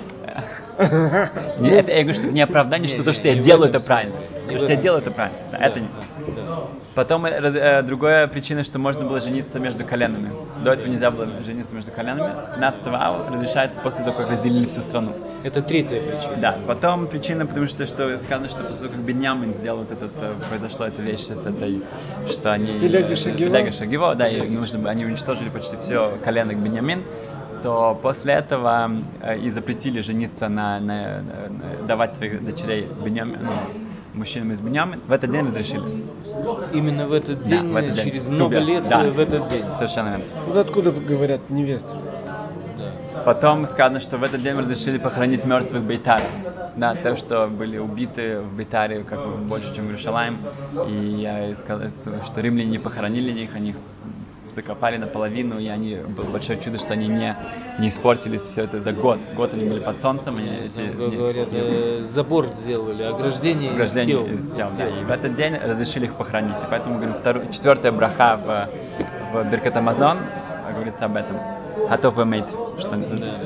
Не, 1.59 1.69
это, 1.71 1.91
я 1.91 2.01
говорю, 2.03 2.13
что 2.15 2.25
это 2.27 2.33
не 2.33 2.41
оправдание, 2.41 2.87
что 2.89 3.03
то, 3.03 3.13
что 3.13 3.27
я 3.27 3.35
делаю, 3.35 3.69
это 3.69 3.79
правильно. 3.81 4.15
То, 4.49 4.57
что 4.57 4.67
я 4.67 4.75
делаю, 4.77 5.01
это 5.01 5.11
правильно. 5.11 5.37
Это 5.51 5.79
не. 5.81 5.87
Да. 6.27 6.67
Потом 6.95 7.25
э, 7.25 7.29
э, 7.31 7.81
другая 7.83 8.27
причина, 8.27 8.63
что 8.63 8.79
можно 8.79 9.05
было 9.05 9.19
жениться 9.19 9.59
между 9.59 9.85
коленами. 9.85 10.31
До 10.63 10.73
этого 10.73 10.89
нельзя 10.89 11.11
было 11.11 11.27
жениться 11.43 11.73
между 11.73 11.91
коленами. 11.91 12.33
15 12.55 12.87
ава 12.87 13.29
разрешается 13.31 13.79
после 13.79 14.03
того, 14.03 14.17
как 14.17 14.29
разделили 14.29 14.65
всю 14.65 14.81
страну. 14.81 15.13
Это 15.43 15.61
третья 15.61 16.01
причина. 16.01 16.37
Да, 16.37 16.57
потом 16.67 17.07
причина, 17.07 17.45
потому 17.45 17.67
что, 17.67 17.85
что 17.87 18.17
сказано, 18.17 18.49
что 18.49 18.63
после 18.63 18.87
того, 18.87 18.97
как 18.97 19.05
Беньямин 19.05 19.53
сделал 19.53 19.79
вот 19.79 19.91
этот, 19.91 20.11
э, 20.21 20.33
произошла 20.49 20.87
эта 20.87 21.01
вещь 21.01 21.21
с 21.21 21.45
этой, 21.45 21.83
что 22.29 22.51
они... 22.51 22.79
Пелег 22.79 23.09
и 23.09 23.13
э, 23.13 23.71
Шагива, 23.71 24.15
да, 24.15 24.27
и 24.27 24.49
нужно, 24.49 24.89
они 24.89 25.05
уничтожили 25.05 25.49
почти 25.49 25.77
все 25.77 26.17
коленок 26.23 26.57
Беньямин, 26.57 27.03
то 27.61 27.97
после 28.01 28.33
этого 28.33 28.91
э, 29.21 29.37
и 29.37 29.49
запретили 29.51 30.01
жениться 30.01 30.49
на, 30.49 30.79
на- 30.79 31.21
на- 31.21 31.87
давать 31.87 32.15
своих 32.15 32.43
дочерей 32.43 32.87
Беньямин, 33.03 33.39
ну, 33.41 33.51
мужчинам 34.13 34.51
из 34.51 34.59
Беньямин, 34.61 34.99
в 35.07 35.11
этот 35.11 35.31
день 35.31 35.45
разрешили. 35.47 35.83
Именно 36.73 37.07
в 37.07 37.13
этот 37.13 37.43
Да, 37.43 37.49
день, 37.49 37.69
в 37.69 37.75
этот 37.75 37.93
день. 37.93 38.05
через 38.05 38.25
Тубе. 38.25 38.35
много 38.37 38.59
лет, 38.59 38.87
Да. 38.87 39.03
э, 39.03 39.09
в 39.09 39.19
этот 39.19 39.47
день. 39.49 39.63
Совершенно 39.73 40.09
верно. 40.09 40.25
Вот 40.47 40.55
откуда 40.57 40.91
говорят 40.91 41.49
невесты? 41.49 41.89
Да. 42.77 42.93
Потом 43.25 43.65
сказано, 43.65 43.99
что 43.99 44.17
в 44.17 44.23
этот 44.23 44.41
день 44.41 44.55
разрешили 44.57 44.97
похоронить 44.97 45.43
мертвых 45.45 45.83
Бейтар. 45.83 46.21
Да, 46.75 46.95
то, 46.95 47.15
что 47.15 47.47
были 47.47 47.77
убиты 47.77 48.39
в 48.39 48.55
Бейтаре 48.55 49.03
как 49.03 49.19
бы 49.25 49.35
больше, 49.37 49.73
чем 49.75 49.85
в 49.85 49.87
Иерушалаим. 49.89 50.37
И 50.87 51.19
я 51.21 51.53
сказал, 51.55 51.89
что 52.25 52.41
римляне 52.41 52.69
не 52.71 52.79
похоронили 52.79 53.31
их, 53.41 53.55
они 53.55 53.71
их 53.71 53.75
закопали 54.53 54.97
наполовину, 54.97 55.59
и 55.59 55.67
они 55.67 55.95
было 55.95 56.25
большое 56.25 56.59
чудо, 56.59 56.77
что 56.77 56.93
они 56.93 57.07
не, 57.07 57.35
не 57.79 57.89
испортились 57.89 58.41
все 58.43 58.63
это 58.63 58.81
за 58.81 58.91
год. 58.93 59.19
Год 59.35 59.53
они 59.53 59.69
были 59.69 59.79
под 59.79 59.99
солнцем, 60.01 60.37
они 60.37 60.49
эти 60.65 60.87
Как 60.87 60.97
говорят, 60.97 61.51
не- 61.51 62.03
забор 62.03 62.47
сделали, 62.53 63.03
ограждение, 63.03 63.71
ограждение 63.71 64.33
из 64.33 64.51
тел, 64.51 64.69
из 64.71 64.77
да. 64.77 64.87
И 64.87 65.03
в 65.03 65.11
этот 65.11 65.35
день 65.35 65.55
разрешили 65.55 66.05
их 66.05 66.15
похоронить. 66.15 66.57
И 66.61 66.65
поэтому 66.69 66.95
говорим, 66.95 67.15
вторую, 67.15 67.49
четвертая 67.51 67.91
браха 67.91 68.37
в, 68.37 68.69
в 69.43 69.49
Беркат 69.51 69.75
Амазон 69.77 70.17
говорится 70.73 71.05
об 71.05 71.15
этом. 71.15 71.37
Готов 71.89 72.17
иметь, 72.19 72.49
что 72.79 72.95
Да. 72.95 73.39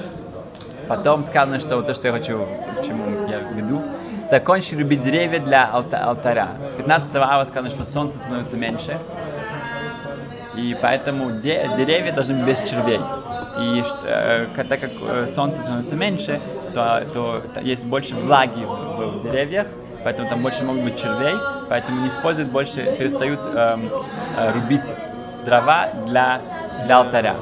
Потом 0.88 1.24
сказано, 1.24 1.60
что 1.60 1.82
то, 1.82 1.94
что 1.94 2.08
я 2.10 2.14
хочу, 2.14 2.40
к 2.80 2.86
чему 2.86 3.28
я 3.30 3.40
веду, 3.40 3.82
закончи 4.30 4.74
любить 4.76 5.00
деревья 5.00 5.40
для 5.40 5.70
алта- 5.72 6.04
алтаря. 6.04 6.50
15 6.78 7.16
ава 7.16 7.44
сказано, 7.46 7.70
что 7.70 7.86
солнце 7.86 8.18
становится 8.18 8.58
меньше, 8.58 9.00
и 10.54 10.76
поэтому 10.76 11.32
де- 11.32 11.68
деревья 11.70 12.12
должны 12.12 12.36
быть 12.36 12.46
без 12.46 12.62
червей. 12.62 13.00
И 13.56 13.84
э, 14.04 14.48
так 14.56 14.80
как 14.80 15.02
э, 15.02 15.28
солнце 15.28 15.62
становится 15.64 15.96
меньше, 15.96 16.40
то, 16.74 17.08
то 17.14 17.42
та- 17.54 17.62
есть 17.62 17.86
больше 17.86 18.16
влаги 18.16 18.66
в, 18.66 19.08
в 19.12 19.22
деревьях, 19.22 19.68
поэтому 20.04 20.28
там 20.30 20.42
больше 20.42 20.64
могут 20.64 20.84
быть 20.84 20.98
червей, 20.98 21.50
поэтому 21.70 22.00
не 22.00 22.08
используют 22.08 22.50
больше, 22.52 22.94
перестают 22.98 23.46
эм, 23.48 23.92
э, 24.36 24.52
рубить 24.52 24.96
дрова 25.46 25.90
для, 25.94 26.42
для 26.78 26.98
алтаря. 26.98 27.36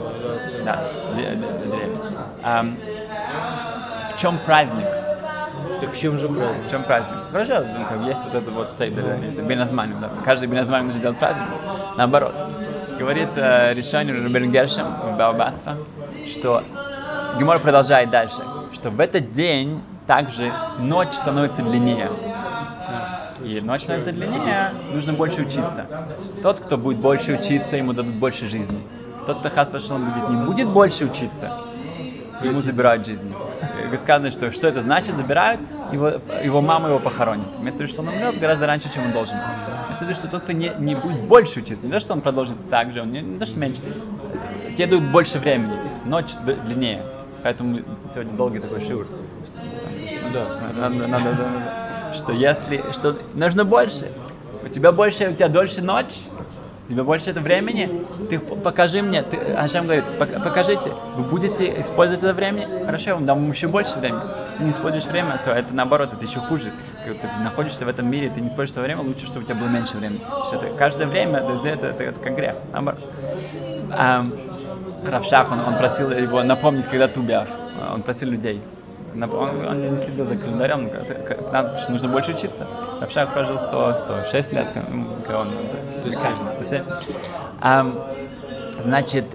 Да, 0.60 0.92
для- 1.08 1.36
для 1.36 1.68
деревьев. 1.68 2.02
Ам, 2.42 2.80
в 4.04 4.14
чем 4.14 4.40
праздник? 4.40 5.01
Так 5.82 5.94
в 5.94 6.00
чем 6.00 6.18
же 6.20 6.30
праздник? 6.30 6.68
В 6.68 6.70
чем 6.70 6.84
праздник? 6.84 7.18
Хорошо, 7.32 7.66
ну, 7.78 7.86
как 7.86 8.08
есть 8.08 8.24
вот 8.24 8.36
это 8.36 8.52
вот 8.52 8.72
сейдер, 8.74 9.04
это 9.04 9.42
беназманим, 9.42 10.00
да. 10.00 10.12
Каждый 10.24 10.48
беназманим 10.48 10.86
нужно 10.86 11.02
делать 11.02 11.18
праздник. 11.18 11.48
Наоборот. 11.98 12.36
Говорит 13.00 13.30
э, 13.36 13.74
решение 13.74 14.16
Рубен 14.16 14.52
Гершем 14.52 14.86
в 14.86 15.18
Баобасра, 15.18 15.78
что 16.30 16.64
Гемор 17.40 17.58
продолжает 17.60 18.12
дальше, 18.12 18.44
что 18.72 18.92
в 18.92 19.00
этот 19.00 19.32
день 19.34 19.82
также 20.06 20.54
ночь 20.78 21.14
становится 21.14 21.64
длиннее. 21.64 22.12
И 23.44 23.60
ночь 23.62 23.82
становится 23.82 24.12
длиннее, 24.12 24.70
нужно 24.94 25.14
больше 25.14 25.42
учиться. 25.42 25.88
Тот, 26.44 26.60
кто 26.60 26.78
будет 26.78 27.00
больше 27.00 27.34
учиться, 27.34 27.76
ему 27.76 27.94
дадут 27.94 28.14
больше 28.14 28.48
жизни. 28.48 28.80
Тот, 29.26 29.40
кто 29.40 29.50
хас 29.50 29.74
вашалом 29.74 30.06
будет, 30.06 30.30
не 30.30 30.46
будет 30.46 30.68
больше 30.68 31.06
учиться, 31.06 31.52
ему 32.44 32.60
забирают 32.60 33.04
жизни. 33.06 33.34
И 33.94 33.98
Сказано, 33.98 34.32
что 34.32 34.52
что 34.52 34.68
это 34.68 34.82
значит, 34.82 35.18
забирают, 35.18 35.62
его, 35.92 36.14
его 36.44 36.62
мама 36.62 36.90
его 36.90 37.00
похоронит. 37.00 37.48
Имеется 37.60 37.84
в 37.84 37.88
виду, 37.88 37.94
что 37.94 38.02
он 38.02 38.10
умрет 38.10 38.40
гораздо 38.40 38.68
раньше, 38.68 38.94
чем 38.94 39.06
он 39.06 39.12
должен. 39.12 39.36
Имеется 39.36 40.06
в 40.06 40.08
виду, 40.08 40.14
что 40.14 40.28
тот, 40.28 40.44
кто 40.44 40.54
не, 40.54 40.72
не 40.80 40.96
будет 40.96 41.22
больше 41.22 41.60
учиться, 41.60 41.86
не 41.86 41.92
то, 41.92 42.00
что 42.00 42.14
он 42.14 42.22
продолжит 42.22 42.58
так 42.70 42.94
же, 42.94 43.02
он 43.02 43.12
не, 43.12 43.22
не 43.22 43.40
то, 43.40 43.46
что 43.46 43.60
меньше, 43.60 43.82
тебе 44.76 44.88
дают 44.88 45.04
больше 45.06 45.40
времени, 45.40 45.78
ночь 46.06 46.32
длиннее. 46.66 47.04
Поэтому 47.44 47.80
сегодня 48.14 48.34
долгий 48.34 48.60
такой 48.60 48.82
шиур. 48.82 49.08
Да. 50.34 50.46
Надо, 50.78 50.90
надо, 50.90 51.08
надо, 51.08 51.26
надо, 51.36 52.14
что 52.16 52.34
если, 52.34 52.84
что 52.92 53.18
нужно 53.34 53.66
больше, 53.66 54.12
у 54.64 54.68
тебя 54.68 54.92
больше, 54.92 55.30
у 55.30 55.34
тебя 55.34 55.50
дольше 55.50 55.82
ночь, 55.82 56.20
у 56.92 56.94
тебя 56.94 57.04
больше 57.06 57.30
это 57.30 57.40
времени, 57.40 57.90
ты 58.30 58.38
покажи 58.38 59.02
мне, 59.02 59.24
ты, 59.24 59.38
Ашем 59.54 59.86
говорит, 59.86 60.04
«Пок- 60.20 60.44
покажите, 60.44 60.92
вы 61.16 61.24
будете 61.24 61.80
использовать 61.80 62.22
это 62.22 62.34
время, 62.34 62.84
хорошо, 62.84 63.12
я 63.12 63.16
вам 63.16 63.26
дам 63.26 63.50
еще 63.50 63.70
больше 63.70 63.98
времени. 63.98 64.20
Если 64.42 64.58
ты 64.58 64.64
не 64.66 64.72
используешь 64.72 65.06
время, 65.06 65.40
то 65.44 65.52
это 65.52 65.74
наоборот, 65.74 66.12
это 66.12 66.26
еще 66.26 66.42
хуже. 66.42 66.72
Когда 67.06 67.20
ты 67.20 67.28
находишься 67.44 67.86
в 67.86 67.88
этом 67.88 68.12
мире, 68.12 68.30
ты 68.30 68.42
не 68.42 68.48
используешь 68.50 68.74
свое 68.74 68.88
время, 68.88 69.02
лучше, 69.08 69.26
чтобы 69.26 69.46
у 69.46 69.48
тебя 69.48 69.56
было 69.56 69.70
меньше 69.70 69.96
времени. 69.96 70.20
Что 70.46 70.58
это, 70.58 70.68
каждое 70.78 71.08
время, 71.08 71.40
это, 71.40 71.66
это, 71.66 71.88
это, 71.88 72.04
это 72.04 72.20
как 72.20 72.36
грех, 72.36 72.58
наоборот. 72.74 73.00
Ам, 73.92 74.34
Равшах, 75.08 75.52
он, 75.52 75.62
он 75.62 75.78
просил 75.78 76.12
его 76.12 76.44
напомнить, 76.44 76.86
когда 76.88 77.08
Тубиав. 77.08 77.48
Он 77.94 78.02
просил 78.04 78.30
людей. 78.30 78.62
Он, 79.14 79.68
он 79.68 79.92
не 79.92 79.98
следил 79.98 80.26
за 80.26 80.36
календарем, 80.36 80.90
что 81.80 81.92
нужно 81.92 82.08
больше 82.10 82.32
учиться. 82.32 82.68
Равшах 83.00 83.34
прожил 83.34 83.60
100, 83.60 83.96
106 83.96 84.54
лет, 84.54 84.68
он, 85.28 85.58
107. 86.00 86.50
107. 86.50 86.84
Ам, 87.60 88.04
значит, 88.80 89.26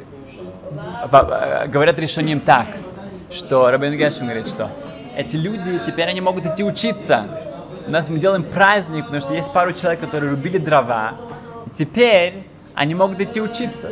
э, 1.12 1.67
говорят 1.69 1.99
решением 1.99 2.41
так, 2.41 2.67
что 3.31 3.71
Рабин 3.71 3.97
Гершин 3.97 4.25
говорит, 4.25 4.49
что 4.49 4.71
эти 5.17 5.37
люди, 5.37 5.81
теперь 5.85 6.09
они 6.09 6.21
могут 6.21 6.47
идти 6.47 6.65
учиться. 6.65 7.27
У 7.87 7.91
нас 7.91 8.09
мы 8.09 8.19
делаем 8.19 8.45
праздник, 8.45 9.05
потому 9.05 9.21
что 9.21 9.35
есть 9.35 9.53
пару 9.53 9.73
человек, 9.73 10.01
которые 10.01 10.31
рубили 10.31 10.59
дрова, 10.59 11.15
и 11.67 11.71
теперь 11.71 12.47
они 12.75 12.95
могут 12.95 13.21
идти 13.21 13.41
учиться. 13.41 13.91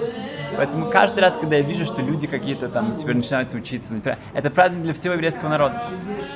Поэтому 0.57 0.91
каждый 0.91 1.21
раз, 1.21 1.37
когда 1.37 1.57
я 1.57 1.63
вижу, 1.63 1.85
что 1.85 2.03
люди 2.03 2.27
какие-то 2.27 2.69
там 2.69 2.97
теперь 2.97 3.17
начинают 3.17 3.53
учиться, 3.55 3.93
например, 3.95 4.19
это 4.35 4.51
праздник 4.51 4.83
для 4.83 4.93
всего 4.95 5.15
еврейского 5.15 5.49
народа. 5.49 5.81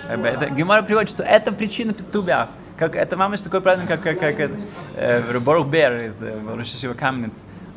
Это, 0.08 0.50
Гемара 0.50 0.82
приводит, 0.82 1.10
что 1.10 1.22
это 1.22 1.52
причина 1.52 1.92
Тубиав. 1.94 2.50
Как, 2.76 2.94
это 2.94 3.16
мамыч 3.16 3.40
такой 3.42 3.60
праздник, 3.60 3.88
как, 3.88 4.02
как, 4.02 4.20
как 4.20 4.50
э, 4.96 5.38
Борух 5.40 5.66
Бер 5.68 6.00
из 6.06 6.22
э, 6.22 6.32
Рошишива 6.56 6.94
Камнец. 6.94 7.32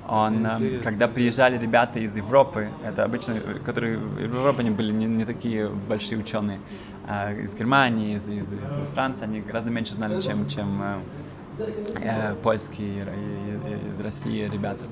Он, 0.08 0.46
э, 0.46 0.78
когда 0.84 1.08
приезжали 1.08 1.58
ребята 1.58 2.00
из 2.00 2.16
Европы, 2.16 2.70
это 2.86 3.04
обычно, 3.04 3.34
э, 3.34 3.60
которые 3.66 3.98
в 3.98 4.20
Европе 4.20 4.60
они 4.60 4.70
были 4.70 4.92
не, 4.92 5.06
не 5.06 5.26
такие 5.26 5.70
большие 5.70 6.20
ученые, 6.20 6.60
а 7.08 7.32
из 7.34 7.56
Германии, 7.56 8.16
из, 8.16 8.30
из, 8.30 8.52
из- 8.54 8.78
из 8.78 8.90
Франции, 8.94 9.24
они 9.24 9.42
гораздо 9.42 9.72
меньше 9.72 9.94
знали, 9.96 10.22
чем, 10.22 10.48
чем, 10.48 10.82
э, 10.84 10.96
э, 12.04 12.36
польские 12.44 13.06
из 13.92 14.00
России 14.00 14.48
ребята. 14.48 14.86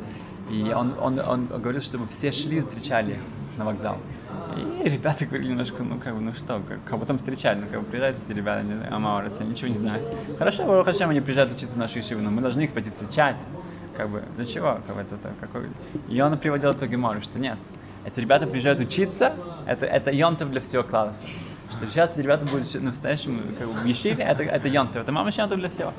И 0.50 0.74
он, 0.74 0.96
он, 1.00 1.20
он 1.20 1.46
говорил, 1.48 1.82
чтобы 1.82 2.08
все 2.08 2.32
шли, 2.32 2.62
встречали 2.62 3.14
их 3.14 3.20
на 3.58 3.66
вокзал. 3.66 3.98
И 4.56 4.90
ребята 4.90 5.26
говорили 5.26 5.50
немножко, 5.50 5.84
ну 5.84 6.00
как 6.00 6.16
бы, 6.16 6.22
ну 6.22 6.34
что, 6.34 6.62
как, 6.68 6.84
кого 6.86 7.06
там 7.06 7.18
встречать, 7.18 7.58
ну 7.60 7.68
как 7.70 7.82
бы 7.82 7.86
приезжают 7.86 8.18
эти 8.26 8.36
ребята, 8.36 8.64
не 8.64 8.74
знаю, 8.74 8.96
амаурцы, 8.96 9.42
они 9.42 9.52
ничего 9.52 9.68
не 9.68 9.78
знают. 9.78 10.04
Хорошо, 10.38 10.66
Барух 10.66 10.86
Хашем, 10.86 11.10
они 11.10 11.22
приезжают 11.22 11.54
учиться 11.54 11.76
в 11.76 11.78
нашу 11.78 12.00
ишиву, 12.00 12.22
но 12.22 12.32
мы 12.32 12.42
должны 12.42 12.62
их 12.62 12.74
пойти 12.74 12.90
встречать. 12.90 13.46
Как 13.96 14.10
бы, 14.10 14.24
для 14.38 14.46
чего? 14.46 14.80
Как 14.88 14.96
бы, 14.96 15.02
это, 15.02 15.16
это 15.16 15.34
какой... 15.40 15.70
И 16.08 16.20
он 16.22 16.38
приводил 16.38 16.70
эту 16.70 16.88
гемору, 16.88 17.22
что 17.22 17.38
нет, 17.38 17.58
эти 18.06 18.20
ребята 18.20 18.48
приезжают 18.48 18.80
учиться, 18.80 19.34
это, 19.68 19.86
это 19.86 20.12
йонтов 20.12 20.50
для 20.50 20.62
всего 20.62 20.84
класса. 20.84 21.28
Что 21.72 21.86
сейчас 21.86 22.14
эти 22.14 22.22
ребята 22.22 22.46
будут 22.48 22.74
ну, 22.74 22.80
в 22.80 22.84
настоящем, 22.84 23.56
как 23.58 23.68
бы, 23.68 23.74
в 23.74 23.86
ешиве, 23.86 24.24
это, 24.24 24.44
это 24.44 24.68
йонтов, 24.68 25.04
это 25.04 25.12
мама 25.12 25.30
йонтов 25.32 25.60
для 25.60 25.70
всего. 25.70 25.94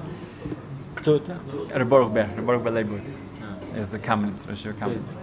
Кто 0.97 1.17
это? 1.17 1.37
Рыборг 1.73 2.11
Бер, 2.11 2.29
Рыборг 2.37 2.65
Белайбут. 2.65 3.03
Из 3.77 3.89
Каменец, 4.05 4.37
Рощевой 4.49 4.75
Каменец. 4.75 5.15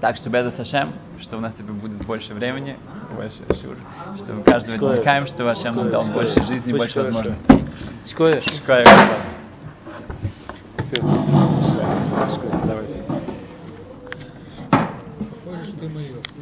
Так 0.00 0.16
что 0.16 0.30
Беда 0.30 0.50
Сашем, 0.50 0.94
что 1.18 1.36
у 1.36 1.40
нас 1.40 1.56
теперь 1.56 1.72
будет 1.72 2.06
больше 2.06 2.32
времени, 2.32 2.76
больше 3.14 3.42
шур, 3.60 3.76
что 4.16 4.32
мы 4.32 4.42
каждого 4.42 4.76
отвлекаем, 4.76 5.26
что 5.26 5.50
Ашем 5.50 5.76
нам 5.76 5.90
дал 5.90 6.04
больше 6.04 6.44
жизни, 6.46 6.72
больше 6.72 7.00
возможностей. 7.00 7.64
Шкоя. 8.06 8.40
Шкоя, 8.40 8.84
Все. 10.78 10.96
Шкоя, 10.96 12.62
удовольствие. 12.64 13.04